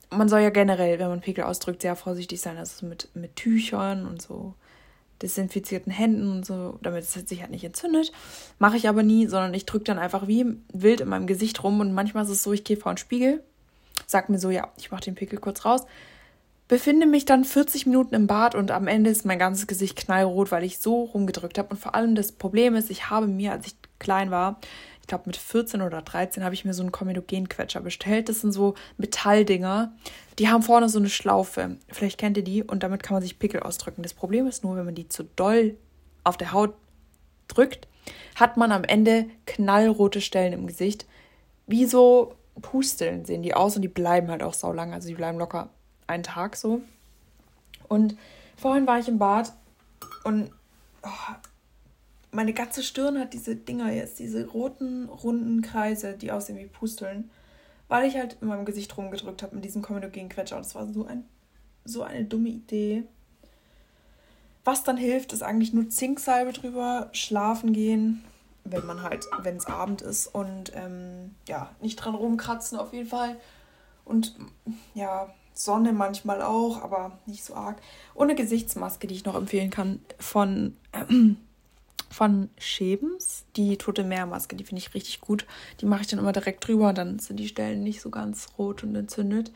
[0.10, 4.08] Man soll ja generell, wenn man Pickel ausdrückt, sehr vorsichtig sein, also mit, mit Tüchern
[4.08, 4.56] und so
[5.22, 8.12] desinfizierten Händen und so, damit es sich halt nicht entzündet.
[8.58, 11.80] Mache ich aber nie, sondern ich drücke dann einfach wie wild in meinem Gesicht rum
[11.80, 13.44] und manchmal ist es so, ich gehe vor den Spiegel,
[14.08, 15.86] sag mir so, ja, ich mache den Pickel kurz raus,
[16.68, 20.52] befinde mich dann 40 Minuten im Bad und am Ende ist mein ganzes Gesicht knallrot,
[20.52, 21.70] weil ich so rumgedrückt habe.
[21.70, 24.60] Und vor allem das Problem ist, ich habe mir, als ich klein war,
[25.10, 28.30] glaube mit 14 oder 13, habe ich mir so einen Komedogenquetscher bestellt.
[28.30, 29.92] Das sind so Metalldinger,
[30.40, 31.76] die haben vorne so eine Schlaufe.
[31.90, 34.04] Vielleicht kennt ihr die und damit kann man sich Pickel ausdrücken.
[34.04, 35.76] Das Problem ist nur, wenn man die zu doll
[36.24, 36.74] auf der Haut
[37.50, 37.88] drückt,
[38.36, 41.06] hat man am Ende knallrote Stellen im Gesicht.
[41.68, 44.94] Wie so Pusteln sehen die aus und die bleiben halt auch saulang.
[44.94, 45.70] Also die bleiben locker
[46.08, 46.82] einen Tag so.
[47.88, 48.16] Und
[48.56, 49.54] vorhin war ich im Bad
[50.24, 50.52] und
[51.04, 51.36] oh,
[52.32, 57.30] meine ganze Stirn hat diese Dinger jetzt, diese roten, runden Kreise, die aussehen wie Pusteln
[57.90, 60.56] weil ich halt in meinem Gesicht rumgedrückt habe mit diesem Komedogen-Quetscher.
[60.56, 61.26] Und das war so, ein,
[61.84, 63.04] so eine dumme Idee.
[64.64, 68.24] Was dann hilft, ist eigentlich nur Zinksalbe drüber, schlafen gehen,
[68.64, 73.10] wenn man halt, wenn es Abend ist und ähm, ja, nicht dran rumkratzen auf jeden
[73.10, 73.38] Fall.
[74.06, 74.36] Und
[74.94, 77.82] ja, Sonne manchmal auch, aber nicht so arg.
[78.14, 81.06] Und eine Gesichtsmaske, die ich noch empfehlen kann von äh,
[82.10, 85.46] von Schebens, die Tote Meermaske, die finde ich richtig gut.
[85.82, 88.84] Die mache ich dann immer direkt drüber dann sind die Stellen nicht so ganz rot
[88.84, 89.52] und entzündet.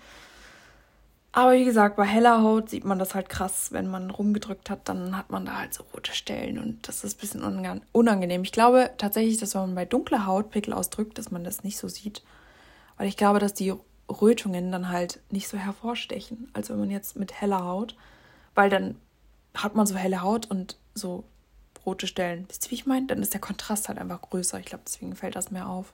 [1.36, 3.72] Aber wie gesagt, bei heller Haut sieht man das halt krass.
[3.72, 7.18] Wenn man rumgedrückt hat, dann hat man da halt so rote Stellen und das ist
[7.18, 8.44] ein bisschen unangenehm.
[8.44, 11.78] Ich glaube tatsächlich, dass wenn man bei dunkler Haut Pickel ausdrückt, dass man das nicht
[11.80, 12.22] so sieht.
[12.98, 13.74] Weil ich glaube, dass die
[14.08, 17.96] Rötungen dann halt nicht so hervorstechen, als wenn man jetzt mit heller Haut,
[18.54, 18.96] weil dann
[19.56, 21.24] hat man so helle Haut und so
[21.86, 22.46] rote Stellen.
[22.48, 23.08] Wisst ihr, wie ich meine?
[23.08, 24.60] Dann ist der Kontrast halt einfach größer.
[24.60, 25.94] Ich glaube, deswegen fällt das mehr auf.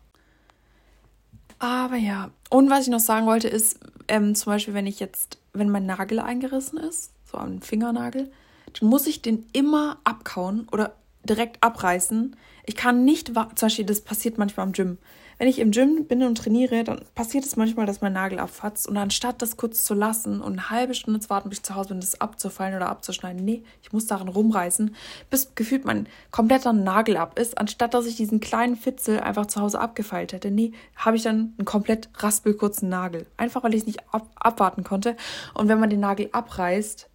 [1.60, 2.32] Aber ja.
[2.49, 5.86] Und was ich noch sagen wollte, ist, ähm, zum Beispiel, wenn ich jetzt, wenn mein
[5.86, 8.32] Nagel eingerissen ist, so am Fingernagel,
[8.80, 12.36] dann muss ich den immer abkauen oder direkt abreißen.
[12.65, 14.97] Ich kann nicht, zum Beispiel, das passiert manchmal im Gym.
[15.39, 18.89] Wenn ich im Gym bin und trainiere, dann passiert es manchmal, dass mein Nagel abfatzt.
[18.89, 21.75] Und anstatt das kurz zu lassen und eine halbe Stunde zu warten, bis ich zu
[21.75, 24.93] Hause bin, das abzufallen oder abzuschneiden, nee, ich muss daran rumreißen,
[25.30, 27.58] bis gefühlt mein kompletter Nagel ab ist.
[27.58, 31.54] Anstatt dass ich diesen kleinen Fitzel einfach zu Hause abgefeilt hätte, nee, habe ich dann
[31.58, 33.25] einen komplett raspelkurzen Nagel.
[33.38, 35.15] Einfach weil ich es nicht ab abwarten konnte.
[35.54, 37.08] Und wenn man den Nagel abreißt,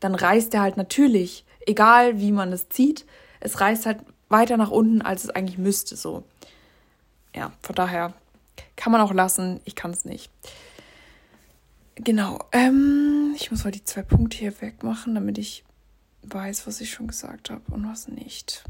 [0.00, 3.04] dann reißt er halt natürlich, egal wie man es zieht,
[3.40, 3.98] es reißt halt
[4.30, 6.24] weiter nach unten, als es eigentlich müsste, so
[7.36, 8.14] ja, von daher
[8.74, 9.60] kann man auch lassen.
[9.64, 10.30] Ich kann es nicht.
[11.96, 12.38] Genau.
[12.52, 15.64] Ähm, ich muss mal die zwei Punkte hier wegmachen, damit ich
[16.22, 18.64] weiß, was ich schon gesagt habe und was nicht.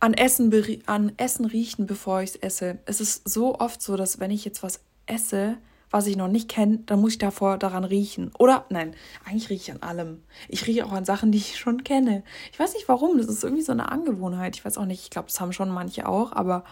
[0.00, 0.52] An Essen,
[0.86, 2.78] an Essen riechen, bevor ich es esse.
[2.86, 5.56] Es ist so oft so, dass wenn ich jetzt was esse,
[5.90, 8.32] was ich noch nicht kenne, dann muss ich davor daran riechen.
[8.38, 10.22] Oder, nein, eigentlich rieche ich an allem.
[10.48, 12.24] Ich rieche auch an Sachen, die ich schon kenne.
[12.52, 14.56] Ich weiß nicht warum, das ist irgendwie so eine Angewohnheit.
[14.56, 16.64] Ich weiß auch nicht, ich glaube, das haben schon manche auch, aber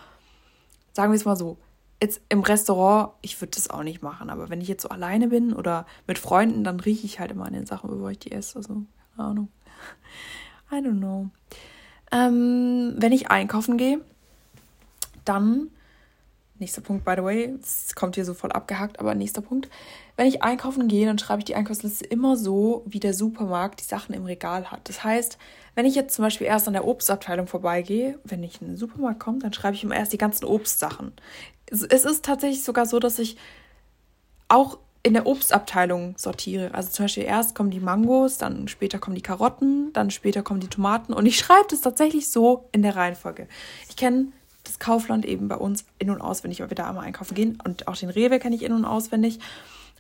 [0.93, 1.59] sagen wir es mal so,
[2.01, 5.29] jetzt im Restaurant, ich würde das auch nicht machen, aber wenn ich jetzt so alleine
[5.29, 8.33] bin oder mit Freunden, dann rieche ich halt immer an den Sachen, bevor ich die
[8.33, 8.57] esse.
[8.57, 8.83] Also,
[9.17, 9.49] keine Ahnung.
[10.73, 11.31] I don't know.
[12.11, 14.01] Ähm, wenn ich einkaufen gehe,
[15.25, 15.71] dann,
[16.59, 19.69] nächster Punkt, by the way, es kommt hier so voll abgehackt, aber nächster Punkt.
[20.23, 23.85] Wenn ich einkaufen gehe, dann schreibe ich die Einkaufsliste immer so, wie der Supermarkt die
[23.85, 24.89] Sachen im Regal hat.
[24.89, 25.37] Das heißt,
[25.75, 29.19] wenn ich jetzt zum Beispiel erst an der Obstabteilung vorbeigehe, wenn ich in den Supermarkt
[29.19, 31.13] komme, dann schreibe ich immer erst die ganzen Obstsachen.
[31.67, 33.37] Es ist tatsächlich sogar so, dass ich
[34.47, 36.73] auch in der Obstabteilung sortiere.
[36.73, 40.61] Also zum Beispiel erst kommen die Mangos, dann später kommen die Karotten, dann später kommen
[40.61, 43.49] die Tomaten und ich schreibe das tatsächlich so in der Reihenfolge.
[43.89, 44.29] Ich kenne
[44.63, 47.89] das Kaufland eben bei uns in- und auswendig, weil wir da einmal einkaufen gehen und
[47.89, 49.41] auch den Rewe kenne ich in- und auswendig.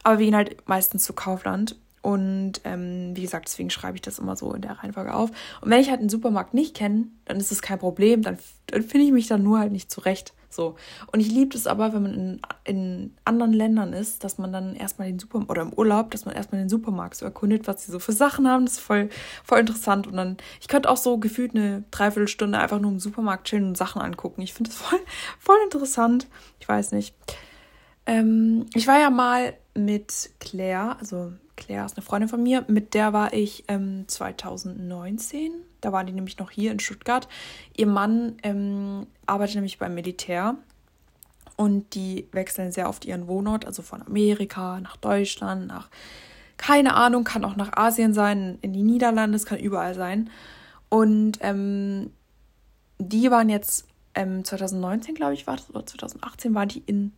[0.02, 4.18] Aber wir gehen halt meistens zu Kaufland und ähm, wie gesagt, deswegen schreibe ich das
[4.18, 5.30] immer so in der Reihenfolge auf.
[5.60, 8.22] Und wenn ich halt einen Supermarkt nicht kenne, dann ist das kein Problem.
[8.22, 10.34] Dann, dann finde ich mich dann nur halt nicht zurecht.
[10.50, 10.74] So.
[11.12, 14.74] Und ich liebe es aber, wenn man in, in anderen Ländern ist, dass man dann
[14.74, 17.92] erstmal den Supermarkt, oder im Urlaub, dass man erstmal den Supermarkt so erkundet, was sie
[17.92, 18.64] so für Sachen haben.
[18.64, 19.08] Das ist voll,
[19.44, 20.08] voll interessant.
[20.08, 23.76] Und dann, ich könnte auch so gefühlt eine Dreiviertelstunde einfach nur im Supermarkt chillen und
[23.76, 24.42] Sachen angucken.
[24.42, 24.98] Ich finde das voll,
[25.38, 26.26] voll interessant.
[26.58, 27.14] Ich weiß nicht.
[28.06, 32.94] Ähm, ich war ja mal mit Claire, also Claire ist eine Freundin von mir, mit
[32.94, 35.52] der war ich ähm, 2019.
[35.80, 37.28] Da war die nämlich noch hier in Stuttgart.
[37.76, 40.56] Ihr Mann ähm, arbeitet nämlich beim Militär
[41.56, 45.88] und die wechseln sehr oft ihren Wohnort, also von Amerika nach Deutschland, nach
[46.56, 50.30] keine Ahnung, kann auch nach Asien sein, in die Niederlande, es kann überall sein.
[50.88, 52.12] Und ähm,
[52.98, 57.12] die waren jetzt 2019, ähm, glaube ich, war das, oder 2018 waren die in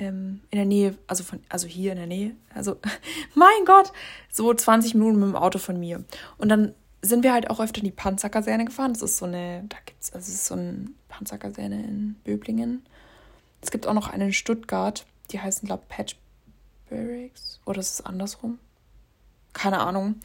[0.00, 2.76] ähm, in der Nähe, also von, also hier in der Nähe, also
[3.34, 3.92] mein Gott,
[4.30, 6.04] so 20 Minuten mit dem Auto von mir.
[6.38, 8.92] Und dann sind wir halt auch öfter in die Panzerkaserne gefahren.
[8.92, 12.84] Das ist so eine, da gibt's, also es ist so eine Panzerkaserne in Böblingen.
[13.62, 16.16] Es gibt auch noch eine in Stuttgart, die heißen, glaube ich, Patch
[16.88, 17.60] Barracks.
[17.64, 18.58] Oder ist es andersrum?
[19.52, 20.16] Keine Ahnung.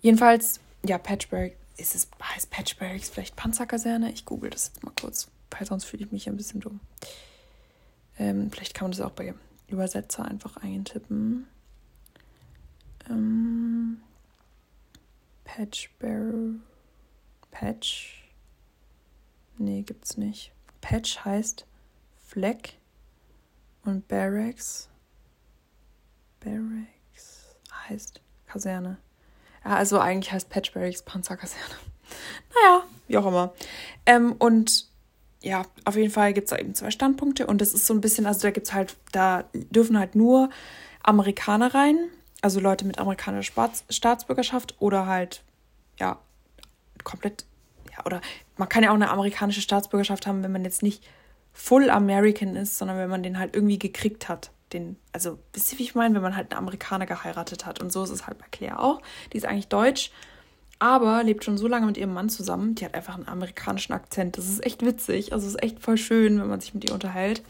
[0.00, 1.54] Jedenfalls, ja, Patchberg.
[1.76, 4.12] Ist es, heißt Patch Barracks vielleicht Panzerkaserne?
[4.12, 6.80] Ich google das jetzt mal kurz, weil sonst fühle ich mich ein bisschen dumm.
[8.20, 9.34] Ähm, vielleicht kann man das auch bei
[9.66, 11.46] Übersetzer einfach eintippen.
[13.08, 14.02] Ähm,
[15.44, 15.90] Patch.
[17.50, 18.30] Patch.
[19.56, 20.52] Nee, gibt's nicht.
[20.82, 21.64] Patch heißt
[22.26, 22.74] Fleck
[23.84, 24.90] und Barracks.
[26.40, 27.56] Barracks
[27.88, 28.98] heißt Kaserne.
[29.64, 31.64] Ja, also eigentlich heißt Patch Barracks Panzerkaserne.
[32.52, 33.54] Naja, wie auch immer.
[34.04, 34.89] Ähm, und
[35.42, 38.00] ja, auf jeden Fall gibt es da eben zwei Standpunkte und das ist so ein
[38.00, 40.50] bisschen, also da gibt es halt, da dürfen halt nur
[41.02, 41.96] Amerikaner rein,
[42.42, 45.42] also Leute mit amerikanischer Staatsbürgerschaft oder halt,
[45.98, 46.18] ja,
[47.04, 47.46] komplett,
[47.90, 48.20] ja, oder
[48.56, 51.02] man kann ja auch eine amerikanische Staatsbürgerschaft haben, wenn man jetzt nicht
[51.52, 54.50] full American ist, sondern wenn man den halt irgendwie gekriegt hat.
[54.72, 57.80] Den, also, wisst ihr, wie ich meine, wenn man halt einen Amerikaner geheiratet hat.
[57.80, 59.02] Und so ist es halt bei Claire auch.
[59.32, 60.12] Die ist eigentlich deutsch,
[60.80, 62.74] aber lebt schon so lange mit ihrem Mann zusammen.
[62.74, 64.36] Die hat einfach einen amerikanischen Akzent.
[64.36, 65.32] Das ist echt witzig.
[65.32, 67.42] Also es ist echt voll schön, wenn man sich mit ihr unterhält.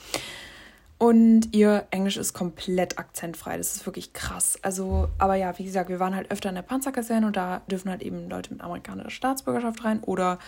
[0.99, 3.57] Und ihr Englisch ist komplett akzentfrei.
[3.57, 4.59] Das ist wirklich krass.
[4.61, 7.91] Also, aber ja, wie gesagt, wir waren halt öfter in der Panzerkaserne und da dürfen
[7.91, 10.39] halt eben Leute mit amerikanischer Staatsbürgerschaft rein oder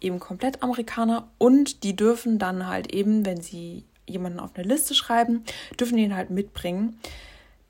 [0.00, 1.28] eben komplett Amerikaner.
[1.36, 5.44] Und die dürfen dann halt eben, wenn sie jemanden auf eine Liste schreiben,
[5.78, 6.98] dürfen die ihn halt mitbringen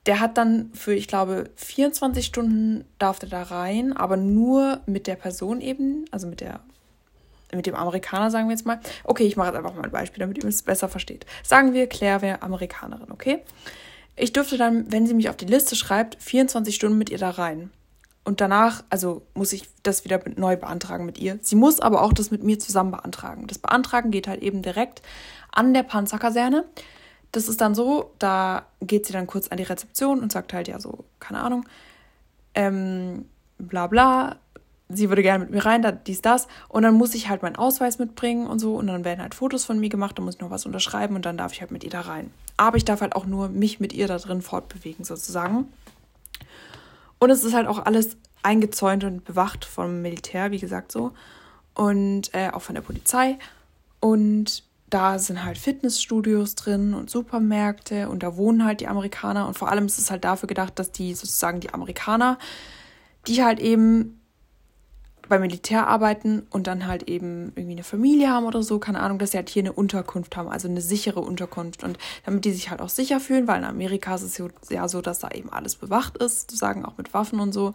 [0.08, 5.06] der hat dann für, ich glaube, 24 Stunden darf der da rein, aber nur mit
[5.06, 6.60] der Person eben, also mit der
[7.54, 8.78] mit dem Amerikaner, sagen wir jetzt mal.
[9.04, 11.24] Okay, ich mache jetzt einfach mal ein Beispiel, damit ihr es besser versteht.
[11.42, 13.38] Sagen wir, Claire wäre Amerikanerin, okay?
[14.16, 17.30] Ich dürfte dann, wenn sie mich auf die Liste schreibt, 24 Stunden mit ihr da
[17.30, 17.70] rein.
[18.28, 21.38] und danach, also muss ich das wieder neu beantragen mit ihr.
[21.40, 23.46] Sie muss aber auch das mit mir zusammen beantragen.
[23.46, 25.00] Das Beantragen geht halt eben direkt
[25.50, 26.66] an der Panzerkaserne.
[27.32, 30.68] Das ist dann so, da geht sie dann kurz an die Rezeption und sagt halt,
[30.68, 31.64] ja, so, keine Ahnung,
[32.54, 33.26] ähm,
[33.58, 34.36] bla bla,
[34.88, 36.48] sie würde gerne mit mir rein, da, dies, das.
[36.68, 38.76] Und dann muss ich halt meinen Ausweis mitbringen und so.
[38.76, 41.26] Und dann werden halt Fotos von mir gemacht, dann muss ich noch was unterschreiben und
[41.26, 42.30] dann darf ich halt mit ihr da rein.
[42.56, 45.68] Aber ich darf halt auch nur mich mit ihr da drin fortbewegen, sozusagen.
[47.18, 51.12] Und es ist halt auch alles eingezäunt und bewacht vom Militär, wie gesagt, so.
[51.74, 53.38] Und äh, auch von der Polizei.
[54.00, 59.46] Und da sind halt Fitnessstudios drin und Supermärkte und da wohnen halt die Amerikaner.
[59.46, 62.38] Und vor allem ist es halt dafür gedacht, dass die sozusagen die Amerikaner,
[63.26, 64.18] die halt eben
[65.28, 69.18] beim Militär arbeiten und dann halt eben irgendwie eine Familie haben oder so, keine Ahnung,
[69.18, 71.84] dass sie halt hier eine Unterkunft haben, also eine sichere Unterkunft.
[71.84, 75.02] Und damit die sich halt auch sicher fühlen, weil in Amerika ist es ja so,
[75.02, 77.74] dass da eben alles bewacht ist, sozusagen auch mit Waffen und so,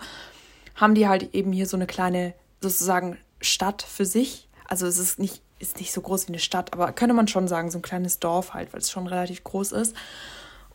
[0.76, 4.50] haben die halt eben hier so eine kleine, sozusagen Stadt für sich.
[4.68, 7.48] Also es ist nicht, ist nicht so groß wie eine Stadt, aber könnte man schon
[7.48, 9.96] sagen, so ein kleines Dorf halt, weil es schon relativ groß ist.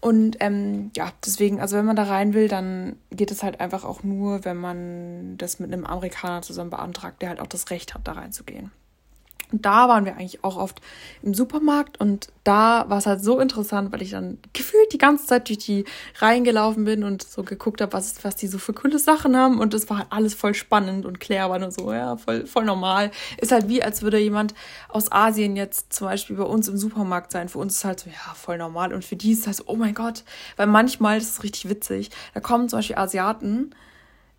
[0.01, 3.85] Und ähm, ja, deswegen, also wenn man da rein will, dann geht es halt einfach
[3.85, 7.95] auch nur, wenn man das mit einem Amerikaner zusammen beantragt, der halt auch das Recht
[7.95, 8.71] hat, da reinzugehen.
[9.51, 10.81] Und da waren wir eigentlich auch oft
[11.23, 15.27] im Supermarkt und da war es halt so interessant, weil ich dann gefühlt die ganze
[15.27, 15.85] Zeit durch die
[16.19, 19.59] Reihen gelaufen bin und so geguckt habe, was, was die so für coole Sachen haben
[19.59, 22.65] und es war halt alles voll spannend und Claire war nur so, ja, voll, voll
[22.65, 23.11] normal.
[23.39, 24.55] Ist halt wie, als würde jemand
[24.89, 27.49] aus Asien jetzt zum Beispiel bei uns im Supermarkt sein.
[27.49, 29.65] Für uns ist halt so, ja, voll normal und für die ist es halt so,
[29.67, 30.25] oh mein Gott,
[30.57, 33.75] weil manchmal, das ist richtig witzig, da kommen zum Beispiel Asiaten,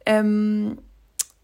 [0.06, 0.78] ähm,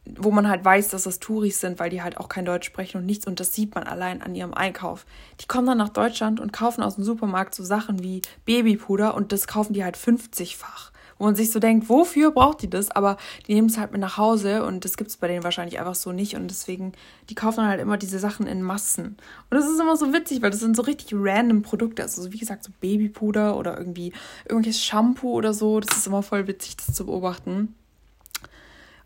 [0.06, 2.98] wo man halt weiß, dass das Touris sind, weil die halt auch kein Deutsch sprechen
[2.98, 5.06] und nichts und das sieht man allein an ihrem Einkauf.
[5.42, 9.32] Die kommen dann nach Deutschland und kaufen aus dem Supermarkt so Sachen wie Babypuder und
[9.32, 10.92] das kaufen die halt 50-fach.
[11.18, 12.92] Wo man sich so denkt, wofür braucht die das?
[12.92, 13.16] Aber
[13.48, 15.96] die nehmen es halt mit nach Hause und das gibt es bei denen wahrscheinlich einfach
[15.96, 16.92] so nicht und deswegen,
[17.30, 19.16] die kaufen dann halt immer diese Sachen in Massen.
[19.50, 22.04] Und das ist immer so witzig, weil das sind so richtig random Produkte.
[22.04, 24.12] Also wie gesagt, so Babypuder oder irgendwie
[24.44, 25.80] irgendwelches Shampoo oder so.
[25.80, 27.74] Das ist immer voll witzig, das zu beobachten.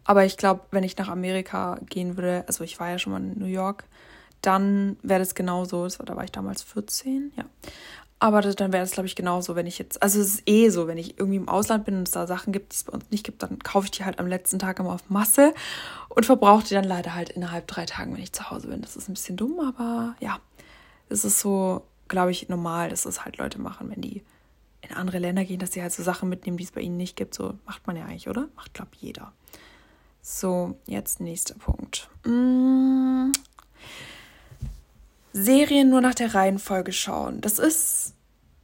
[0.10, 3.22] Aber ich glaube, wenn ich nach Amerika gehen würde, also ich war ja schon mal
[3.22, 3.84] in New York,
[4.42, 5.84] dann wäre das genauso.
[5.84, 7.46] Das war, da war ich damals 14, ja.
[8.18, 10.70] Aber das, dann wäre es, glaube ich, genauso, wenn ich jetzt, also es ist eh
[10.70, 12.94] so, wenn ich irgendwie im Ausland bin und es da Sachen gibt, die es bei
[12.94, 15.54] uns nicht gibt, dann kaufe ich die halt am letzten Tag immer auf Masse
[16.10, 18.82] und verbrauche die dann leider halt innerhalb drei Tagen, wenn ich zu Hause bin.
[18.82, 20.40] Das ist ein bisschen dumm, aber ja,
[21.10, 24.24] es ist so, glaube ich, normal, dass das halt Leute machen, wenn die
[24.82, 27.16] in andere Länder gehen, dass sie halt so Sachen mitnehmen, die es bei ihnen nicht
[27.16, 27.36] gibt.
[27.36, 28.50] So macht man ja eigentlich, oder?
[28.56, 29.34] Macht, glaube ich, jeder.
[30.32, 32.08] So, jetzt nächster Punkt.
[32.24, 33.32] Hm.
[35.34, 37.42] Serien nur nach der Reihenfolge schauen.
[37.42, 38.14] Das ist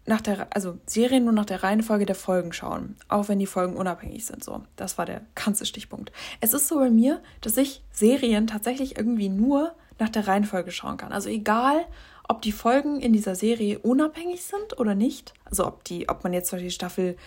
[0.05, 3.75] nach der, also Serien nur nach der Reihenfolge der Folgen schauen, auch wenn die Folgen
[3.75, 4.43] unabhängig sind.
[4.43, 6.11] So, das war der ganze Stichpunkt.
[6.39, 10.97] Es ist so bei mir, dass ich Serien tatsächlich irgendwie nur nach der Reihenfolge schauen
[10.97, 11.11] kann.
[11.11, 11.87] Also egal,
[12.29, 15.33] ob die Folgen in dieser Serie unabhängig sind oder nicht.
[15.45, 17.17] Also ob die, ob man jetzt zum Beispiel Staffel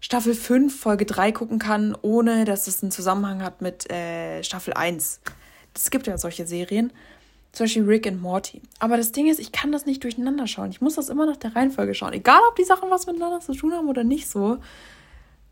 [0.00, 4.74] Staffel 5, Folge 3 gucken kann, ohne dass es einen Zusammenhang hat mit äh, Staffel
[4.74, 5.20] 1.
[5.74, 6.92] Es gibt ja solche Serien.
[7.52, 8.60] Zum Beispiel Rick and Morty.
[8.80, 10.70] Aber das Ding ist, ich kann das nicht durcheinander schauen.
[10.70, 12.12] Ich muss das immer nach der Reihenfolge schauen.
[12.12, 14.58] Egal, ob die Sachen was miteinander zu tun haben oder nicht so.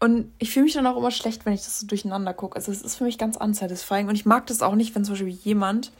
[0.00, 2.56] Und ich fühle mich dann auch immer schlecht, wenn ich das so durcheinander gucke.
[2.56, 4.08] Also es ist für mich ganz unsatisfying.
[4.08, 5.92] Und ich mag das auch nicht, wenn zum Beispiel jemand,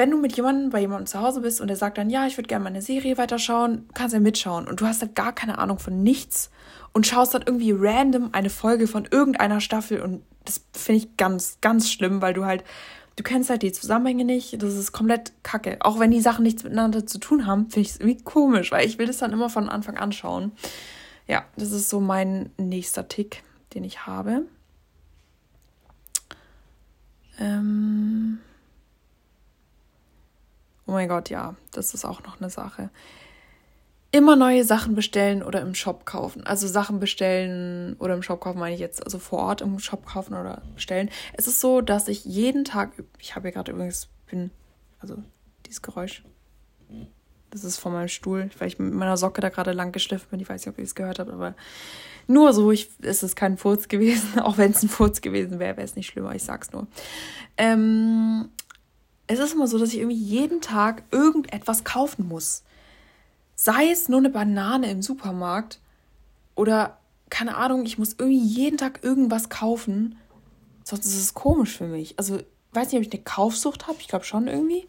[0.00, 2.38] wenn du mit jemandem bei jemandem zu Hause bist und der sagt dann, ja, ich
[2.38, 4.66] würde gerne meine Serie weiterschauen, kannst ja mitschauen.
[4.66, 6.50] Und du hast halt gar keine Ahnung von nichts
[6.94, 11.58] und schaust dann irgendwie random eine Folge von irgendeiner Staffel und das finde ich ganz,
[11.60, 12.64] ganz schlimm, weil du halt,
[13.16, 15.76] du kennst halt die Zusammenhänge nicht, das ist komplett kacke.
[15.80, 18.86] Auch wenn die Sachen nichts miteinander zu tun haben, finde ich es irgendwie komisch, weil
[18.86, 20.52] ich will das dann immer von Anfang an schauen.
[21.26, 23.42] Ja, das ist so mein nächster Tick,
[23.74, 24.46] den ich habe.
[27.38, 28.38] Ähm
[30.90, 32.90] oh mein Gott, ja, das ist auch noch eine Sache
[34.12, 36.44] immer neue Sachen bestellen oder im Shop kaufen.
[36.44, 40.04] Also Sachen bestellen oder im Shop kaufen meine ich jetzt, also vor Ort im Shop
[40.06, 41.10] kaufen oder bestellen.
[41.34, 44.50] Es ist so, dass ich jeden Tag, ich habe hier gerade übrigens, bin,
[44.98, 45.16] also
[45.66, 46.24] dieses Geräusch,
[47.50, 50.40] das ist von meinem Stuhl, weil ich mit meiner Socke da gerade lang geschliffen bin.
[50.40, 51.54] Ich weiß nicht, ob ihr es gehört habt, aber
[52.26, 54.38] nur so, ich, es ist kein Furz gewesen.
[54.40, 56.86] Auch wenn es ein Furz gewesen wäre, wäre es nicht schlimmer, ich sag's nur.
[57.56, 58.50] Ähm,
[59.32, 62.64] es ist immer so, dass ich irgendwie jeden Tag irgendetwas kaufen muss.
[63.54, 65.80] Sei es nur eine Banane im Supermarkt
[66.56, 66.98] oder
[67.30, 70.18] keine Ahnung, ich muss irgendwie jeden Tag irgendwas kaufen.
[70.82, 72.18] Sonst ist es komisch für mich.
[72.18, 72.40] Also,
[72.72, 73.98] weiß nicht, ob ich eine Kaufsucht habe.
[74.00, 74.88] Ich glaube schon irgendwie.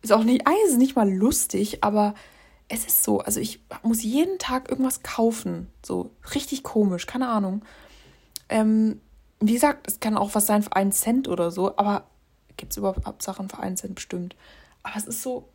[0.00, 2.14] Ist auch nicht, eigentlich ist es nicht mal lustig, aber
[2.68, 3.20] es ist so.
[3.20, 5.66] Also, ich muss jeden Tag irgendwas kaufen.
[5.84, 7.62] So richtig komisch, keine Ahnung.
[8.48, 9.02] Ähm,
[9.38, 12.06] wie gesagt, es kann auch was sein für einen Cent oder so, aber
[12.56, 14.36] gibt es überhaupt Sachen für einen Cent bestimmt.
[14.82, 15.48] Aber es ist so,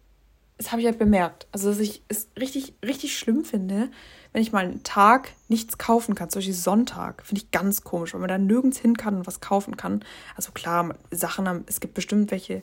[0.58, 1.48] das habe ich halt bemerkt.
[1.52, 3.90] Also, dass ich es richtig, richtig schlimm finde,
[4.32, 8.14] wenn ich mal einen Tag nichts kaufen kann, zum Beispiel Sonntag, finde ich ganz komisch,
[8.14, 10.04] weil man da nirgends hin kann und was kaufen kann.
[10.36, 12.62] Also klar, Sachen haben, es gibt bestimmt welche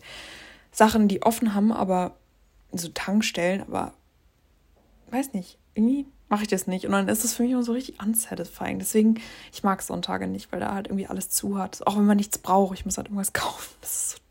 [0.71, 2.17] Sachen, die offen haben, aber
[2.73, 3.93] so Tankstellen, aber
[5.11, 6.87] weiß nicht, irgendwie mache ich das nicht.
[6.87, 8.79] Und dann ist es für mich immer so richtig unsatisfying.
[8.79, 9.21] Deswegen,
[9.53, 11.87] ich mag Sonntage nicht, weil da halt irgendwie alles zu hat.
[11.87, 13.77] Auch wenn man nichts braucht, ich muss halt irgendwas kaufen.
[13.83, 14.22] Das ist so.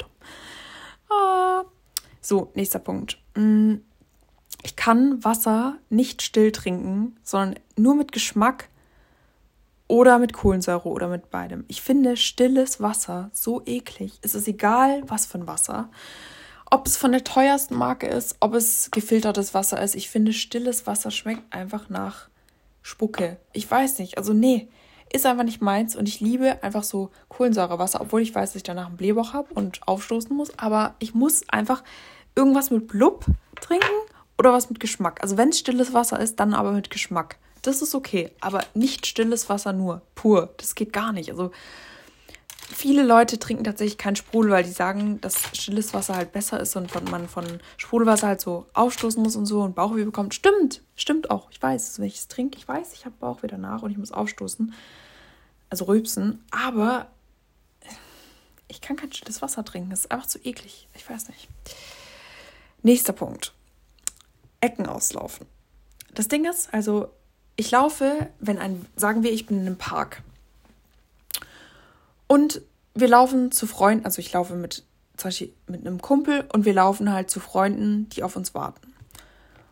[1.11, 1.63] Ah.
[2.21, 3.17] So, nächster Punkt.
[3.35, 3.75] Mm,
[4.63, 8.69] ich kann Wasser nicht still trinken, sondern nur mit Geschmack
[9.87, 11.65] oder mit Kohlensäure oder mit beidem.
[11.67, 14.19] Ich finde stilles Wasser so eklig.
[14.21, 15.89] Es ist egal, was für ein Wasser.
[16.69, 19.95] Ob es von der teuersten Marke ist, ob es gefiltertes Wasser ist.
[19.95, 22.29] Ich finde, stilles Wasser schmeckt einfach nach
[22.81, 23.37] Spucke.
[23.51, 24.17] Ich weiß nicht.
[24.17, 24.69] Also, nee,
[25.13, 25.95] ist einfach nicht meins.
[25.95, 29.53] Und ich liebe einfach so Kohlensäurewasser, obwohl ich weiß, dass ich danach einen Blähbauch habe
[29.53, 30.57] und aufstoßen muss.
[30.57, 31.83] Aber ich muss einfach
[32.35, 33.25] irgendwas mit Blub
[33.59, 33.85] trinken
[34.37, 35.21] oder was mit Geschmack.
[35.21, 37.37] Also, wenn es stilles Wasser ist, dann aber mit Geschmack.
[37.61, 38.31] Das ist okay.
[38.39, 40.01] Aber nicht stilles Wasser nur.
[40.15, 40.53] Pur.
[40.57, 41.29] Das geht gar nicht.
[41.29, 41.51] Also,
[42.73, 46.75] viele Leute trinken tatsächlich kein Sprudel, weil die sagen, dass stilles Wasser halt besser ist
[46.75, 47.45] und man von
[47.77, 50.33] Sprudelwasser halt so aufstoßen muss und so und Bauchweh bekommt.
[50.33, 51.49] Stimmt, stimmt auch.
[51.51, 54.11] Ich weiß, wenn ich es trinke, ich weiß, ich habe Bauchweh danach und ich muss
[54.11, 54.73] aufstoßen.
[55.71, 56.45] Also rülpsen.
[56.51, 57.07] Aber
[58.67, 59.89] ich kann kein stilles Wasser trinken.
[59.89, 60.87] Das ist einfach zu eklig.
[60.93, 61.49] Ich weiß nicht.
[62.83, 63.53] Nächster Punkt.
[64.59, 65.47] Ecken auslaufen.
[66.13, 67.09] Das Ding ist, also
[67.55, 70.21] ich laufe, wenn ein, sagen wir, ich bin in einem Park
[72.27, 72.61] und
[72.93, 74.83] wir laufen zu Freunden, also ich laufe mit
[75.15, 78.93] zum Beispiel mit einem Kumpel und wir laufen halt zu Freunden, die auf uns warten.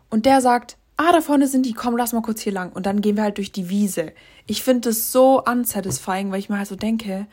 [0.08, 2.72] Und der sagt, ah, da vorne sind die, komm, lass mal kurz hier lang.
[2.72, 4.12] Und dann gehen wir halt durch die Wiese.
[4.46, 7.26] Ich finde das so unsatisfying, weil ich mir halt so denke,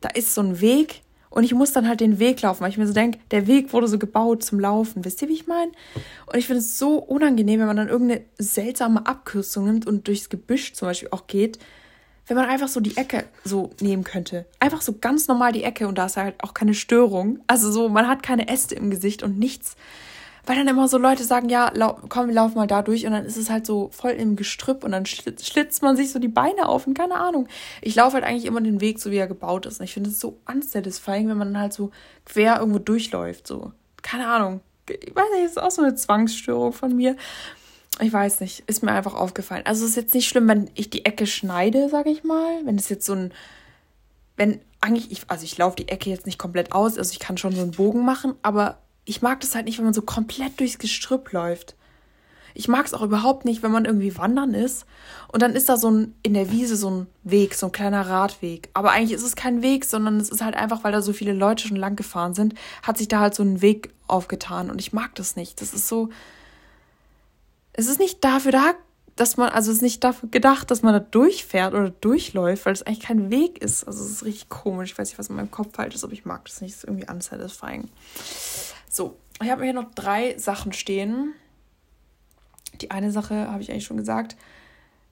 [0.00, 2.78] da ist so ein Weg und ich muss dann halt den Weg laufen, weil ich
[2.78, 5.04] mir so denke, der Weg wurde so gebaut zum Laufen.
[5.04, 5.70] Wisst ihr, wie ich meine?
[6.26, 10.28] Und ich finde es so unangenehm, wenn man dann irgendeine seltsame Abkürzung nimmt und durchs
[10.28, 11.58] Gebüsch zum Beispiel auch geht
[12.26, 14.46] wenn man einfach so die Ecke so nehmen könnte.
[14.60, 17.40] Einfach so ganz normal die Ecke und da ist halt auch keine Störung.
[17.46, 19.76] Also so, man hat keine Äste im Gesicht und nichts.
[20.44, 21.72] Weil dann immer so Leute sagen, ja,
[22.08, 24.82] komm, wir laufen mal da durch und dann ist es halt so voll im Gestrüpp
[24.82, 27.46] und dann schlitzt man sich so die Beine auf und keine Ahnung.
[27.80, 29.78] Ich laufe halt eigentlich immer den Weg, so wie er gebaut ist.
[29.78, 31.92] Und ich finde es so unsatisfying, wenn man dann halt so
[32.24, 33.72] quer irgendwo durchläuft, so.
[34.02, 34.60] Keine Ahnung.
[34.88, 37.16] Ich weiß nicht, ist auch so eine Zwangsstörung von mir
[38.00, 39.62] ich weiß nicht, ist mir einfach aufgefallen.
[39.66, 42.64] Also es ist jetzt nicht schlimm, wenn ich die Ecke schneide, sage ich mal.
[42.64, 43.32] Wenn es jetzt so ein,
[44.36, 47.36] wenn eigentlich, ich, also ich laufe die Ecke jetzt nicht komplett aus, also ich kann
[47.36, 50.60] schon so einen Bogen machen, aber ich mag das halt nicht, wenn man so komplett
[50.60, 51.74] durchs Gestrüpp läuft.
[52.54, 54.84] Ich mag es auch überhaupt nicht, wenn man irgendwie wandern ist
[55.28, 58.06] und dann ist da so ein in der Wiese so ein Weg, so ein kleiner
[58.06, 58.68] Radweg.
[58.74, 61.32] Aber eigentlich ist es kein Weg, sondern es ist halt einfach, weil da so viele
[61.32, 64.92] Leute schon lang gefahren sind, hat sich da halt so ein Weg aufgetan und ich
[64.92, 65.60] mag das nicht.
[65.62, 66.10] Das ist so,
[67.72, 68.74] es ist nicht dafür da,
[69.16, 72.72] dass man, also es ist nicht dafür gedacht, dass man da durchfährt oder durchläuft, weil
[72.72, 73.84] es eigentlich kein Weg ist.
[73.84, 74.92] Also es ist richtig komisch.
[74.92, 76.72] Ich weiß nicht, was in meinem Kopf falsch ist, aber ich mag das nicht.
[76.72, 77.88] Es ist irgendwie unsatisfying.
[78.94, 81.32] So, ich habe hier noch drei Sachen stehen.
[82.82, 84.36] Die eine Sache habe ich eigentlich schon gesagt,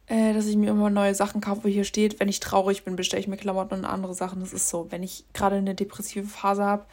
[0.06, 3.20] äh, dass ich mir immer neue Sachen kaufe, hier steht, wenn ich traurig bin, bestelle
[3.22, 4.40] ich mir Klamotten und andere Sachen.
[4.40, 6.84] Das ist so, wenn ich gerade eine depressive Phase habe,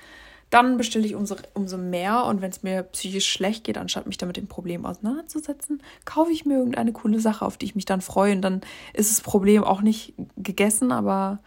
[0.49, 4.17] dann bestelle ich umso, umso mehr und wenn es mir psychisch schlecht geht, anstatt mich
[4.17, 7.99] damit dem Problem auseinanderzusetzen, kaufe ich mir irgendeine coole Sache, auf die ich mich dann
[7.99, 8.61] freue und dann
[8.93, 11.39] ist das Problem auch nicht gegessen, aber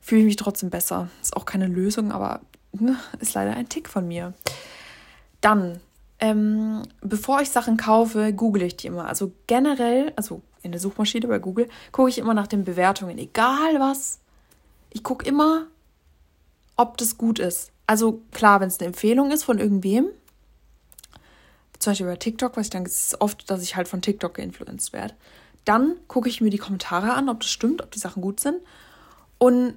[0.00, 1.08] fühle ich mich trotzdem besser.
[1.20, 2.40] Ist auch keine Lösung, aber
[3.20, 4.34] ist leider ein Tick von mir.
[5.40, 5.80] Dann,
[6.18, 9.06] ähm, bevor ich Sachen kaufe, google ich die immer.
[9.06, 13.78] Also generell, also in der Suchmaschine bei Google, gucke ich immer nach den Bewertungen, egal
[13.78, 14.18] was.
[14.90, 15.66] Ich gucke immer,
[16.76, 20.08] ob das gut ist also klar, wenn es eine Empfehlung ist von irgendwem,
[21.78, 24.92] zum Beispiel bei TikTok, was ich dann ist oft, dass ich halt von TikTok geinfluenced
[24.92, 25.14] werde.
[25.64, 28.60] Dann gucke ich mir die Kommentare an, ob das stimmt, ob die Sachen gut sind.
[29.38, 29.76] Und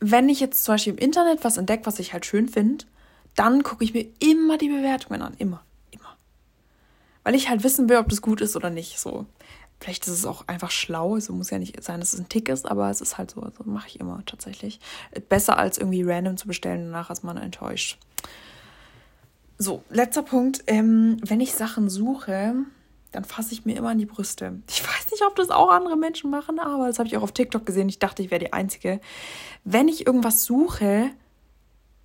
[0.00, 2.84] wenn ich jetzt zum Beispiel im Internet was entdecke, was ich halt schön finde,
[3.34, 5.34] dann gucke ich mir immer die Bewertungen an.
[5.38, 5.62] Immer.
[5.90, 6.16] Immer.
[7.24, 8.98] Weil ich halt wissen will, ob das gut ist oder nicht.
[8.98, 9.26] So.
[9.80, 11.14] Vielleicht ist es auch einfach schlau.
[11.14, 13.42] Also muss ja nicht sein, dass es ein Tick ist, aber es ist halt so.
[13.42, 14.80] Also mache ich immer tatsächlich.
[15.28, 17.98] Besser als irgendwie random zu bestellen, danach ist man enttäuscht.
[19.56, 20.64] So, letzter Punkt.
[20.66, 22.54] Ähm, wenn ich Sachen suche,
[23.12, 24.60] dann fasse ich mir immer an die Brüste.
[24.68, 27.32] Ich weiß nicht, ob das auch andere Menschen machen, aber das habe ich auch auf
[27.32, 27.88] TikTok gesehen.
[27.88, 29.00] Ich dachte, ich wäre die Einzige.
[29.64, 31.10] Wenn ich irgendwas suche,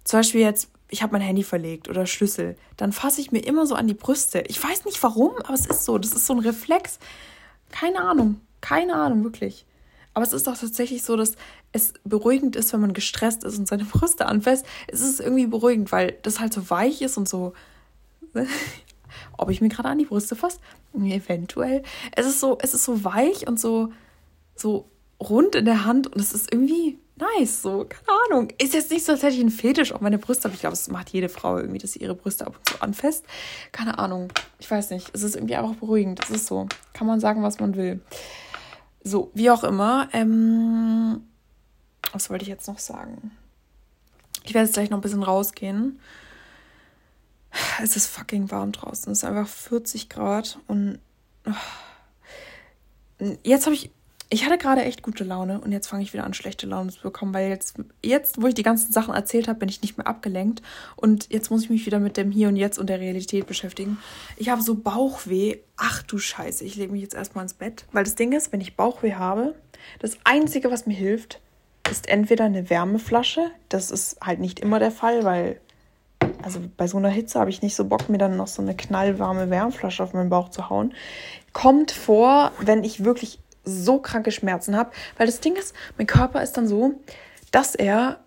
[0.04, 3.66] zum Beispiel jetzt, ich habe mein Handy verlegt oder Schlüssel, dann fasse ich mir immer
[3.66, 4.44] so an die Brüste.
[4.48, 5.98] Ich weiß nicht warum, aber es ist so.
[5.98, 7.00] Das ist so ein Reflex.
[7.72, 8.40] Keine Ahnung.
[8.62, 9.66] Keine Ahnung, wirklich.
[10.14, 11.36] Aber es ist doch tatsächlich so, dass
[11.72, 14.66] es beruhigend ist, wenn man gestresst ist und seine Brüste anfasst.
[14.88, 17.54] Es ist irgendwie beruhigend, weil das halt so weich ist und so.
[19.38, 20.60] Ob ich mir gerade an die Brüste fasse?
[20.94, 21.84] Eventuell.
[22.16, 23.92] Es ist so, es ist so weich und so,
[24.56, 24.90] so
[25.20, 27.62] rund in der Hand und es ist irgendwie nice.
[27.62, 28.54] So, keine Ahnung.
[28.58, 30.74] Ist jetzt nicht so, als hätte ich einen Fetisch auf meine Brüste, aber ich glaube,
[30.74, 33.26] es macht jede Frau irgendwie, dass sie ihre Brüste ab und zu anfasst.
[33.72, 34.30] Keine Ahnung.
[34.60, 35.10] Ich weiß nicht.
[35.14, 36.20] Es ist irgendwie einfach beruhigend.
[36.24, 36.68] Es ist so.
[36.94, 38.02] Kann man sagen, was man will.
[39.04, 40.10] So, wie auch immer.
[40.14, 41.24] Ähm,
[42.12, 43.32] was wollte ich jetzt noch sagen?
[44.44, 46.00] Ich werde jetzt gleich noch ein bisschen rausgehen.
[47.82, 49.12] Es ist fucking warm draußen.
[49.12, 51.00] Es ist einfach 40 Grad und
[51.46, 51.52] oh.
[53.44, 53.92] jetzt habe ich
[54.34, 57.02] ich hatte gerade echt gute Laune und jetzt fange ich wieder an, schlechte Laune zu
[57.04, 60.08] bekommen, weil jetzt, jetzt, wo ich die ganzen Sachen erzählt habe, bin ich nicht mehr
[60.08, 60.64] abgelenkt
[60.96, 64.00] und jetzt muss ich mich wieder mit dem Hier und Jetzt und der Realität beschäftigen.
[64.36, 65.58] Ich habe so Bauchweh.
[65.78, 68.60] Ach du Scheiße, ich lege mich jetzt erstmal ins Bett, weil das Ding ist, wenn
[68.60, 69.54] ich Bauchweh habe,
[70.00, 71.40] das Einzige, was mir hilft,
[71.92, 73.52] ist entweder eine Wärmeflasche.
[73.70, 75.60] Das ist halt nicht immer der Fall, weil
[76.44, 78.76] also bei so einer Hitze habe ich nicht so Bock, mir dann noch so eine
[78.76, 80.94] knallwarme Wärmflasche auf meinen Bauch zu hauen.
[81.54, 84.92] Kommt vor, wenn ich wirklich so kranke Schmerzen habe.
[85.18, 86.94] Weil das Ding ist, mein Körper ist dann so,
[87.52, 88.20] dass er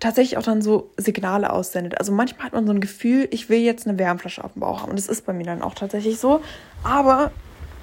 [0.00, 1.98] tatsächlich auch dann so Signale aussendet.
[1.98, 4.82] Also manchmal hat man so ein Gefühl, ich will jetzt eine Wärmflasche auf dem Bauch
[4.82, 4.90] haben.
[4.90, 6.40] Und das ist bei mir dann auch tatsächlich so.
[6.82, 7.30] Aber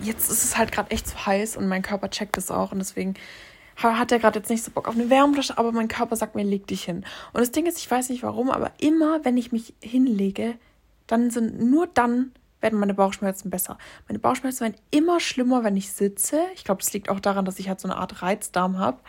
[0.02, 2.72] jetzt ist es halt gerade echt zu heiß und mein Körper checkt es auch.
[2.72, 3.16] Und deswegen
[3.78, 6.44] hat er gerade jetzt nicht so Bock auf eine Wärmflasche, aber mein Körper sagt mir,
[6.44, 7.06] leg dich hin.
[7.34, 10.56] Und das Ding ist, ich weiß nicht warum, aber immer, wenn ich mich hinlege,
[11.08, 12.32] dann sind nur dann
[12.64, 13.78] werden meine Bauchschmerzen besser.
[14.08, 16.42] Meine Bauchschmerzen werden immer schlimmer, wenn ich sitze.
[16.56, 19.00] Ich glaube, das liegt auch daran, dass ich halt so eine Art Reizdarm habe.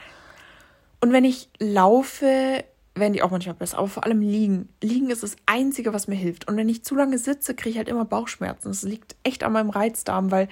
[1.01, 3.79] Und wenn ich laufe, werden die auch manchmal besser.
[3.79, 4.69] Aber vor allem liegen.
[4.83, 6.49] Liegen ist das Einzige, was mir hilft.
[6.49, 8.69] Und wenn ich zu lange sitze, kriege ich halt immer Bauchschmerzen.
[8.69, 10.49] Das liegt echt an meinem Reizdarm, weil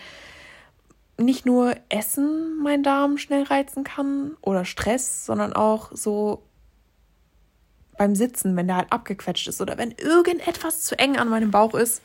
[1.24, 6.42] nicht nur Essen mein Darm schnell reizen kann oder Stress, sondern auch so
[7.96, 11.74] beim Sitzen, wenn der halt abgequetscht ist oder wenn irgendetwas zu eng an meinem Bauch
[11.74, 12.02] ist,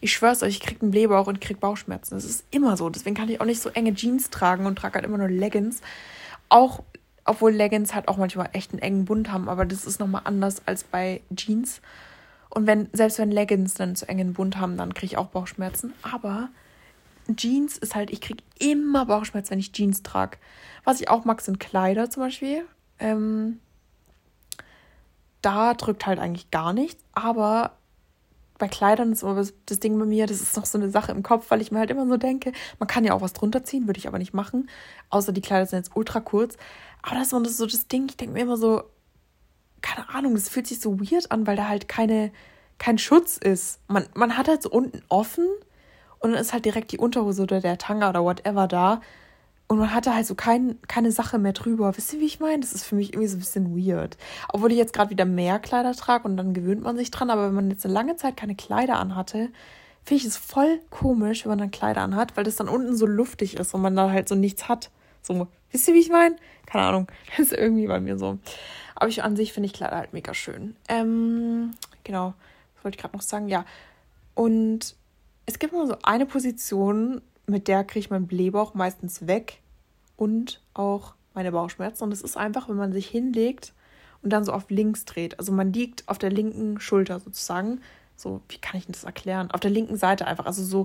[0.00, 2.14] ich schwör's euch, ich krieg einen Blähbauch und krieg Bauchschmerzen.
[2.14, 2.88] Das ist immer so.
[2.88, 5.80] Deswegen kann ich auch nicht so enge Jeans tragen und trage halt immer nur Leggings.
[6.48, 6.82] Auch,
[7.24, 10.62] obwohl Leggings halt auch manchmal echt einen engen Bund haben, aber das ist nochmal anders
[10.66, 11.80] als bei Jeans.
[12.50, 15.92] Und wenn, selbst wenn Leggings einen zu engen Bund haben, dann kriege ich auch Bauchschmerzen.
[16.02, 16.48] Aber
[17.36, 20.38] Jeans ist halt, ich kriege immer Bauchschmerzen, wenn ich Jeans trage.
[20.84, 22.64] Was ich auch mag, sind Kleider zum Beispiel.
[22.98, 23.60] Ähm,
[25.42, 27.02] da drückt halt eigentlich gar nichts.
[27.12, 27.76] Aber
[28.58, 31.22] bei Kleidern ist aber das Ding bei mir, das ist noch so eine Sache im
[31.22, 33.86] Kopf, weil ich mir halt immer so denke, man kann ja auch was drunter ziehen,
[33.86, 34.68] würde ich aber nicht machen.
[35.10, 36.56] Außer die Kleider sind jetzt ultra kurz.
[37.02, 38.82] Aber das ist so das Ding, ich denke mir immer so,
[39.80, 42.32] keine Ahnung, das fühlt sich so weird an, weil da halt keine,
[42.78, 43.78] kein Schutz ist.
[43.86, 45.46] Man, man hat halt so unten offen
[46.20, 49.00] und dann ist halt direkt die Unterhose oder der Tanga oder whatever da.
[49.68, 51.94] Und man hatte halt so kein, keine Sache mehr drüber.
[51.94, 52.60] Wisst ihr, wie ich meine?
[52.60, 54.16] Das ist für mich irgendwie so ein bisschen weird.
[54.50, 57.28] Obwohl ich jetzt gerade wieder mehr Kleider trage und dann gewöhnt man sich dran.
[57.28, 59.50] Aber wenn man jetzt eine lange Zeit keine Kleider anhatte,
[60.04, 63.04] finde ich es voll komisch, wenn man dann Kleider anhat, weil das dann unten so
[63.04, 64.90] luftig ist und man da halt so nichts hat.
[65.20, 66.36] So, wisst ihr, wie ich meine?
[66.64, 67.08] Keine Ahnung.
[67.36, 68.38] Das ist irgendwie bei mir so.
[68.94, 70.76] Aber ich an sich finde ich Kleider halt mega schön.
[70.88, 71.72] Ähm,
[72.04, 72.32] genau.
[72.74, 73.48] Was wollte ich gerade noch sagen?
[73.48, 73.66] Ja.
[74.34, 74.96] Und
[75.48, 79.62] es gibt nur so eine Position, mit der kriege ich meinen Blähbauch meistens weg
[80.18, 82.04] und auch meine Bauchschmerzen.
[82.04, 83.72] Und es ist einfach, wenn man sich hinlegt
[84.22, 85.38] und dann so auf links dreht.
[85.38, 87.80] Also man liegt auf der linken Schulter sozusagen.
[88.14, 89.50] So, wie kann ich das erklären?
[89.50, 90.44] Auf der linken Seite einfach.
[90.44, 90.84] Also so,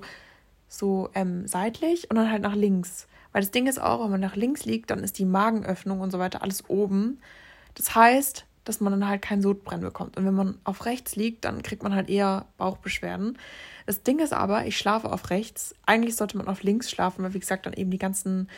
[0.70, 3.07] so ähm, seitlich und dann halt nach links.
[3.34, 6.11] Weil das Ding ist auch, wenn man nach links liegt, dann ist die Magenöffnung und
[6.11, 7.20] so weiter alles oben.
[7.74, 10.18] Das heißt, dass man dann halt kein Sodbrennen bekommt.
[10.18, 13.38] Und wenn man auf rechts liegt, dann kriegt man halt eher Bauchbeschwerden.
[13.86, 15.76] Das Ding ist aber, ich schlafe auf rechts.
[15.86, 18.49] Eigentlich sollte man auf links schlafen, weil wie gesagt dann eben die ganzen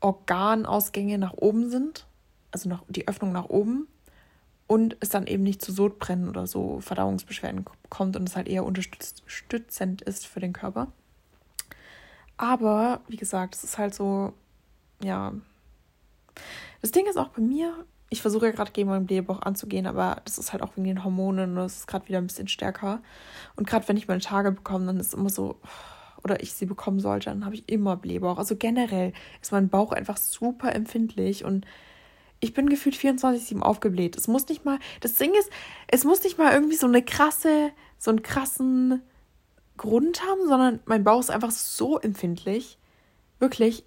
[0.00, 2.06] Organausgänge nach oben sind.
[2.50, 3.86] Also nach, die Öffnung nach oben.
[4.66, 8.64] Und es dann eben nicht zu Sodbrennen oder so Verdauungsbeschwerden kommt und es halt eher
[8.64, 10.88] unterstützend ist für den Körper.
[12.36, 14.32] Aber, wie gesagt, es ist halt so,
[15.02, 15.32] ja.
[16.82, 20.20] Das Ding ist auch bei mir, ich versuche ja gerade gegen meinen Blähbauch anzugehen, aber
[20.24, 23.02] das ist halt auch wegen den Hormonen und es ist gerade wieder ein bisschen stärker.
[23.56, 25.56] Und gerade wenn ich meine Tage bekomme, dann ist es immer so,
[26.22, 28.38] oder ich sie bekommen sollte, dann habe ich immer Blähbauch.
[28.38, 31.66] Also generell ist mein Bauch einfach super empfindlich und
[32.40, 34.16] ich bin gefühlt 24-7 aufgebläht.
[34.16, 35.50] Es muss nicht mal, das Ding ist,
[35.88, 39.02] es muss nicht mal irgendwie so eine krasse, so einen krassen
[39.76, 42.78] Grund haben, sondern mein Bauch ist einfach so empfindlich.
[43.38, 43.84] Wirklich,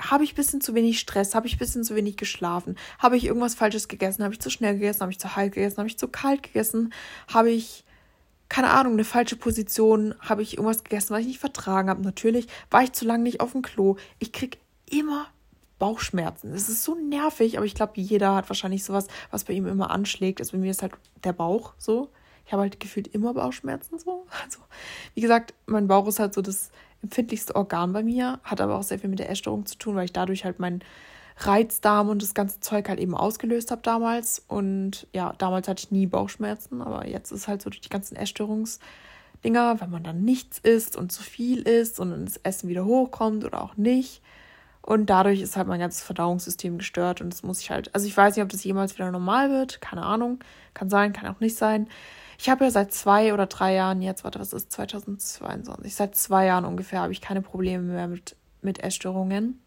[0.00, 3.16] habe ich ein bisschen zu wenig Stress, habe ich ein bisschen zu wenig geschlafen, habe
[3.16, 5.88] ich irgendwas Falsches gegessen, habe ich zu schnell gegessen, habe ich zu heiß gegessen, habe
[5.88, 6.92] ich zu kalt gegessen,
[7.32, 7.84] habe ich,
[8.48, 12.02] keine Ahnung, eine falsche Position, habe ich irgendwas gegessen, was ich nicht vertragen habe.
[12.02, 13.96] Natürlich war ich zu lange nicht auf dem Klo.
[14.18, 14.58] Ich kriege
[14.90, 15.26] immer
[15.78, 16.52] Bauchschmerzen.
[16.52, 19.90] Es ist so nervig, aber ich glaube, jeder hat wahrscheinlich sowas, was bei ihm immer
[19.90, 20.40] anschlägt.
[20.40, 20.92] Also bei mir ist halt
[21.24, 22.10] der Bauch so.
[22.46, 24.26] Ich habe halt gefühlt immer Bauchschmerzen so.
[24.42, 24.58] Also,
[25.14, 26.70] wie gesagt, mein Bauch ist halt so das
[27.02, 30.04] empfindlichste Organ bei mir, hat aber auch sehr viel mit der Essstörung zu tun, weil
[30.04, 30.82] ich dadurch halt meinen
[31.38, 34.44] Reizdarm und das ganze Zeug halt eben ausgelöst habe damals.
[34.46, 38.16] Und ja, damals hatte ich nie Bauchschmerzen, aber jetzt ist halt so durch die ganzen
[38.16, 43.44] Essstörungsdinger, wenn man dann nichts isst und zu viel isst und das Essen wieder hochkommt
[43.44, 44.20] oder auch nicht.
[44.82, 48.16] Und dadurch ist halt mein ganzes Verdauungssystem gestört und das muss ich halt, also ich
[48.16, 50.40] weiß nicht, ob das jemals wieder normal wird, keine Ahnung,
[50.74, 51.88] kann sein, kann auch nicht sein.
[52.42, 55.94] Ich habe ja seit zwei oder drei Jahren jetzt, warte, was ist 2022?
[55.94, 59.60] Seit zwei Jahren ungefähr habe ich keine Probleme mehr mit, mit Essstörungen.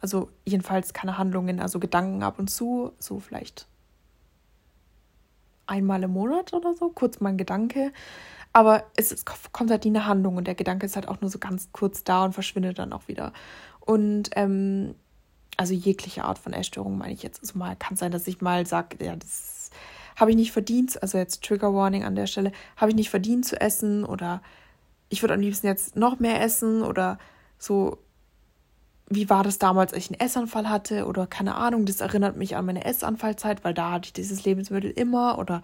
[0.00, 3.66] Also jedenfalls keine Handlungen, also Gedanken ab und zu, so vielleicht
[5.66, 7.92] einmal im Monat oder so, kurz mal ein Gedanke.
[8.52, 11.30] Aber es ist, kommt halt nie eine Handlung und der Gedanke ist halt auch nur
[11.30, 13.32] so ganz kurz da und verschwindet dann auch wieder.
[13.80, 14.94] Und ähm,
[15.56, 17.40] also jegliche Art von Essstörung meine ich jetzt.
[17.40, 19.70] Also mal kann sein, dass ich mal sage, ja, das
[20.20, 23.46] habe ich nicht verdient, also jetzt Trigger Warning an der Stelle, habe ich nicht verdient
[23.46, 24.42] zu essen oder
[25.08, 27.18] ich würde am liebsten jetzt noch mehr essen oder
[27.58, 27.96] so,
[29.08, 32.54] wie war das damals, als ich einen Essanfall hatte oder keine Ahnung, das erinnert mich
[32.54, 35.62] an meine Essanfallzeit, weil da hatte ich dieses Lebensmittel immer oder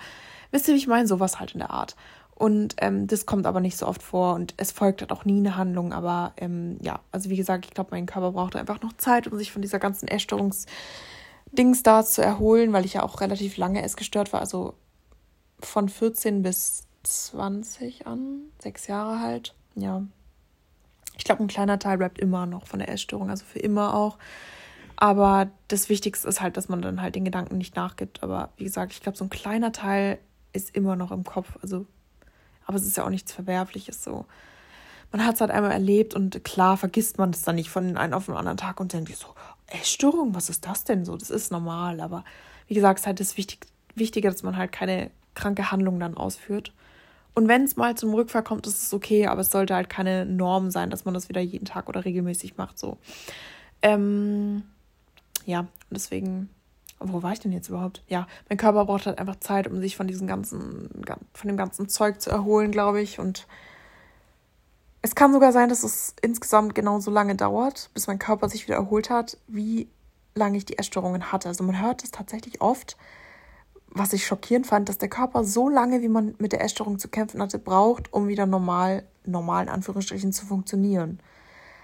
[0.50, 1.94] wisst ihr, wie ich meine, sowas halt in der Art.
[2.34, 5.38] Und ähm, das kommt aber nicht so oft vor und es folgt halt auch nie
[5.38, 5.92] eine Handlung.
[5.92, 9.38] Aber ähm, ja, also wie gesagt, ich glaube, mein Körper braucht einfach noch Zeit, um
[9.38, 10.66] sich von dieser ganzen Essstörungs-
[11.56, 14.74] Dings da zu erholen, weil ich ja auch relativ lange essgestört war, also
[15.60, 20.02] von 14 bis 20 an, sechs Jahre halt, ja.
[21.16, 24.18] Ich glaube, ein kleiner Teil bleibt immer noch von der Essstörung, also für immer auch.
[24.96, 28.22] Aber das Wichtigste ist halt, dass man dann halt den Gedanken nicht nachgibt.
[28.22, 30.18] Aber wie gesagt, ich glaube, so ein kleiner Teil
[30.52, 31.58] ist immer noch im Kopf.
[31.62, 31.86] Also,
[32.66, 34.26] aber es ist ja auch nichts Verwerfliches so.
[35.12, 38.12] Man hat es halt einmal erlebt und klar vergisst man es dann nicht von einem
[38.12, 39.28] auf den anderen Tag und denkt so,
[39.68, 41.16] Essstörung, was ist das denn so?
[41.16, 42.24] Das ist normal, aber
[42.68, 46.16] wie gesagt, es ist halt das Wichtig Wichtige, dass man halt keine kranke Handlung dann
[46.16, 46.72] ausführt.
[47.34, 50.24] Und wenn es mal zum Rückfall kommt, ist es okay, aber es sollte halt keine
[50.24, 52.78] Norm sein, dass man das wieder jeden Tag oder regelmäßig macht.
[52.78, 52.98] So.
[53.82, 54.62] Ähm,
[55.44, 56.48] ja, deswegen,
[56.98, 58.02] wo war ich denn jetzt überhaupt?
[58.08, 60.90] Ja, mein Körper braucht halt einfach Zeit, um sich von diesem ganzen,
[61.34, 63.18] von dem ganzen Zeug zu erholen, glaube ich.
[63.18, 63.46] Und
[65.06, 68.76] es kann sogar sein, dass es insgesamt genauso lange dauert, bis mein Körper sich wieder
[68.76, 69.88] erholt hat, wie
[70.34, 71.46] lange ich die Essstörungen hatte.
[71.46, 72.96] Also man hört es tatsächlich oft,
[73.88, 77.06] was ich schockierend fand, dass der Körper so lange, wie man mit der Essstörung zu
[77.06, 81.20] kämpfen hatte, braucht, um wieder normal, normal in Anführungsstrichen zu funktionieren.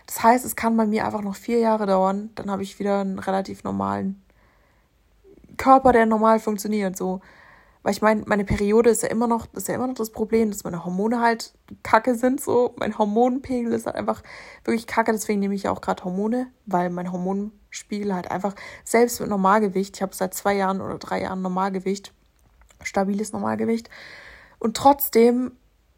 [0.06, 3.02] Das heißt, es kann bei mir einfach noch vier Jahre dauern, dann habe ich wieder
[3.02, 4.20] einen relativ normalen
[5.58, 6.96] Körper, der normal funktioniert.
[6.96, 7.20] So,
[7.82, 10.50] weil ich meine, meine Periode ist ja immer noch, ist ja immer noch das Problem,
[10.50, 11.52] dass meine Hormone halt
[11.82, 12.40] kacke sind.
[12.40, 14.22] So, mein Hormonpegel ist halt einfach
[14.64, 15.10] wirklich kacke.
[15.10, 18.54] Deswegen nehme ich ja auch gerade Hormone, weil mein Hormonspiegel halt einfach,
[18.84, 22.12] selbst mit Normalgewicht, ich habe seit zwei Jahren oder drei Jahren Normalgewicht,
[22.84, 23.90] stabiles Normalgewicht.
[24.60, 25.52] Und trotzdem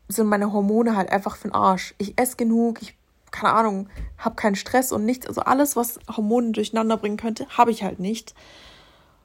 [0.08, 1.94] sind meine Hormone halt einfach für den Arsch.
[1.98, 2.96] Ich esse genug, ich,
[3.30, 5.26] keine Ahnung, habe keinen Stress und nichts.
[5.26, 8.34] Also alles, was Hormone durcheinander bringen könnte, habe ich halt nicht.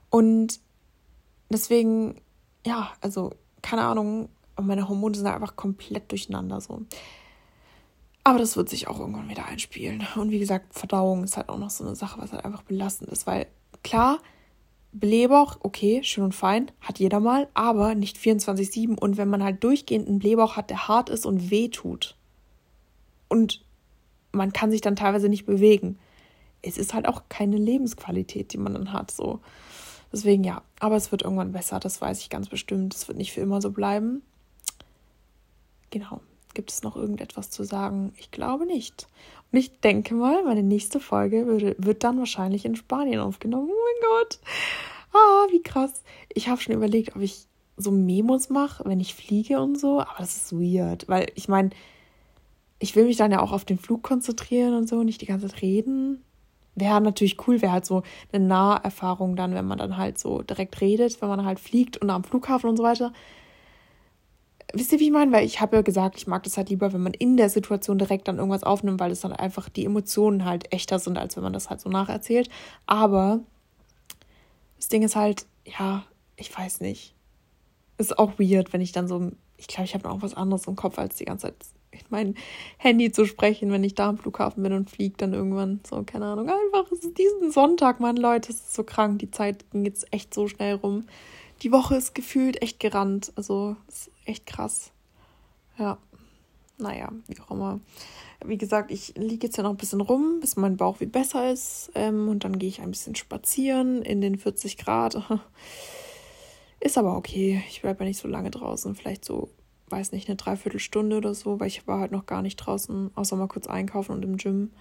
[0.09, 0.59] Und
[1.49, 2.19] deswegen
[2.65, 4.29] ja, also keine Ahnung,
[4.59, 6.81] meine Hormone sind einfach komplett durcheinander so.
[8.23, 10.05] Aber das wird sich auch irgendwann wieder einspielen.
[10.15, 13.09] Und wie gesagt, Verdauung ist halt auch noch so eine Sache, was halt einfach belastend
[13.09, 13.47] ist, weil
[13.83, 14.19] klar,
[14.91, 18.97] Blähbauch, okay, schön und fein, hat jeder mal, aber nicht 24-7.
[18.97, 22.15] Und wenn man halt durchgehend einen Blähbauch hat, der hart ist und weh tut
[23.29, 23.63] und
[24.31, 25.97] man kann sich dann teilweise nicht bewegen,
[26.61, 29.39] es ist halt auch keine Lebensqualität, die man dann hat, so.
[30.11, 32.95] Deswegen ja, aber es wird irgendwann besser, das weiß ich ganz bestimmt.
[32.95, 34.21] Es wird nicht für immer so bleiben.
[35.91, 36.21] Genau.
[36.55, 38.13] Gibt es noch irgendetwas zu sagen?
[38.17, 39.07] Ich glaube nicht.
[39.51, 43.69] Und ich denke mal, meine nächste Folge würde, wird dann wahrscheinlich in Spanien aufgenommen.
[43.69, 44.39] Oh mein Gott.
[45.13, 46.03] Ah, wie krass.
[46.33, 47.45] Ich habe schon überlegt, ob ich
[47.77, 50.01] so Memos mache, wenn ich fliege und so.
[50.01, 51.69] Aber das ist weird, weil ich meine,
[52.79, 55.47] ich will mich dann ja auch auf den Flug konzentrieren und so, nicht die ganze
[55.47, 56.23] Zeit reden
[56.79, 60.81] wäre natürlich cool, wäre halt so eine Naherfahrung dann, wenn man dann halt so direkt
[60.81, 63.13] redet, wenn man halt fliegt und am Flughafen und so weiter.
[64.73, 65.31] Wisst ihr, wie ich meine?
[65.31, 67.97] Weil ich habe ja gesagt, ich mag das halt lieber, wenn man in der Situation
[67.97, 71.43] direkt dann irgendwas aufnimmt, weil es dann einfach die Emotionen halt echter sind, als wenn
[71.43, 72.49] man das halt so nacherzählt.
[72.85, 73.39] Aber
[74.77, 76.03] das Ding ist halt, ja,
[76.35, 77.15] ich weiß nicht.
[77.97, 80.75] Ist auch weird, wenn ich dann so, ich glaube, ich habe noch was anderes im
[80.75, 81.55] Kopf, als die ganze Zeit
[81.91, 82.35] in mein
[82.77, 85.79] Handy zu sprechen, wenn ich da am Flughafen bin und fliege dann irgendwann.
[85.87, 86.49] So, keine Ahnung.
[86.49, 89.19] Einfach, es ist diesen Sonntag, Mann, Leute, es ist so krank.
[89.19, 91.05] Die Zeit ging jetzt echt so schnell rum.
[91.61, 93.31] Die Woche ist gefühlt echt gerannt.
[93.35, 94.91] Also, ist echt krass.
[95.77, 95.97] Ja.
[96.77, 97.79] naja, wie auch immer.
[98.45, 101.51] Wie gesagt, ich liege jetzt ja noch ein bisschen rum, bis mein Bauch wieder besser
[101.51, 101.91] ist.
[101.95, 105.21] Ähm, und dann gehe ich ein bisschen spazieren in den 40 Grad.
[106.79, 107.61] Ist aber okay.
[107.69, 108.95] Ich bleibe ja nicht so lange draußen.
[108.95, 109.49] Vielleicht so,
[109.89, 113.35] weiß nicht, eine Dreiviertelstunde oder so, weil ich war halt noch gar nicht draußen, außer
[113.35, 114.71] mal kurz einkaufen und im Gym.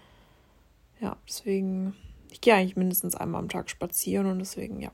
[1.00, 1.94] Ja, deswegen,
[2.30, 4.90] ich gehe eigentlich mindestens einmal am Tag spazieren und deswegen, ja,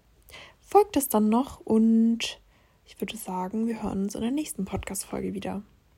[0.61, 2.41] folgt es dann noch und
[2.85, 5.63] ich würde sagen, wir hören uns in der nächsten Podcast-Folge wieder.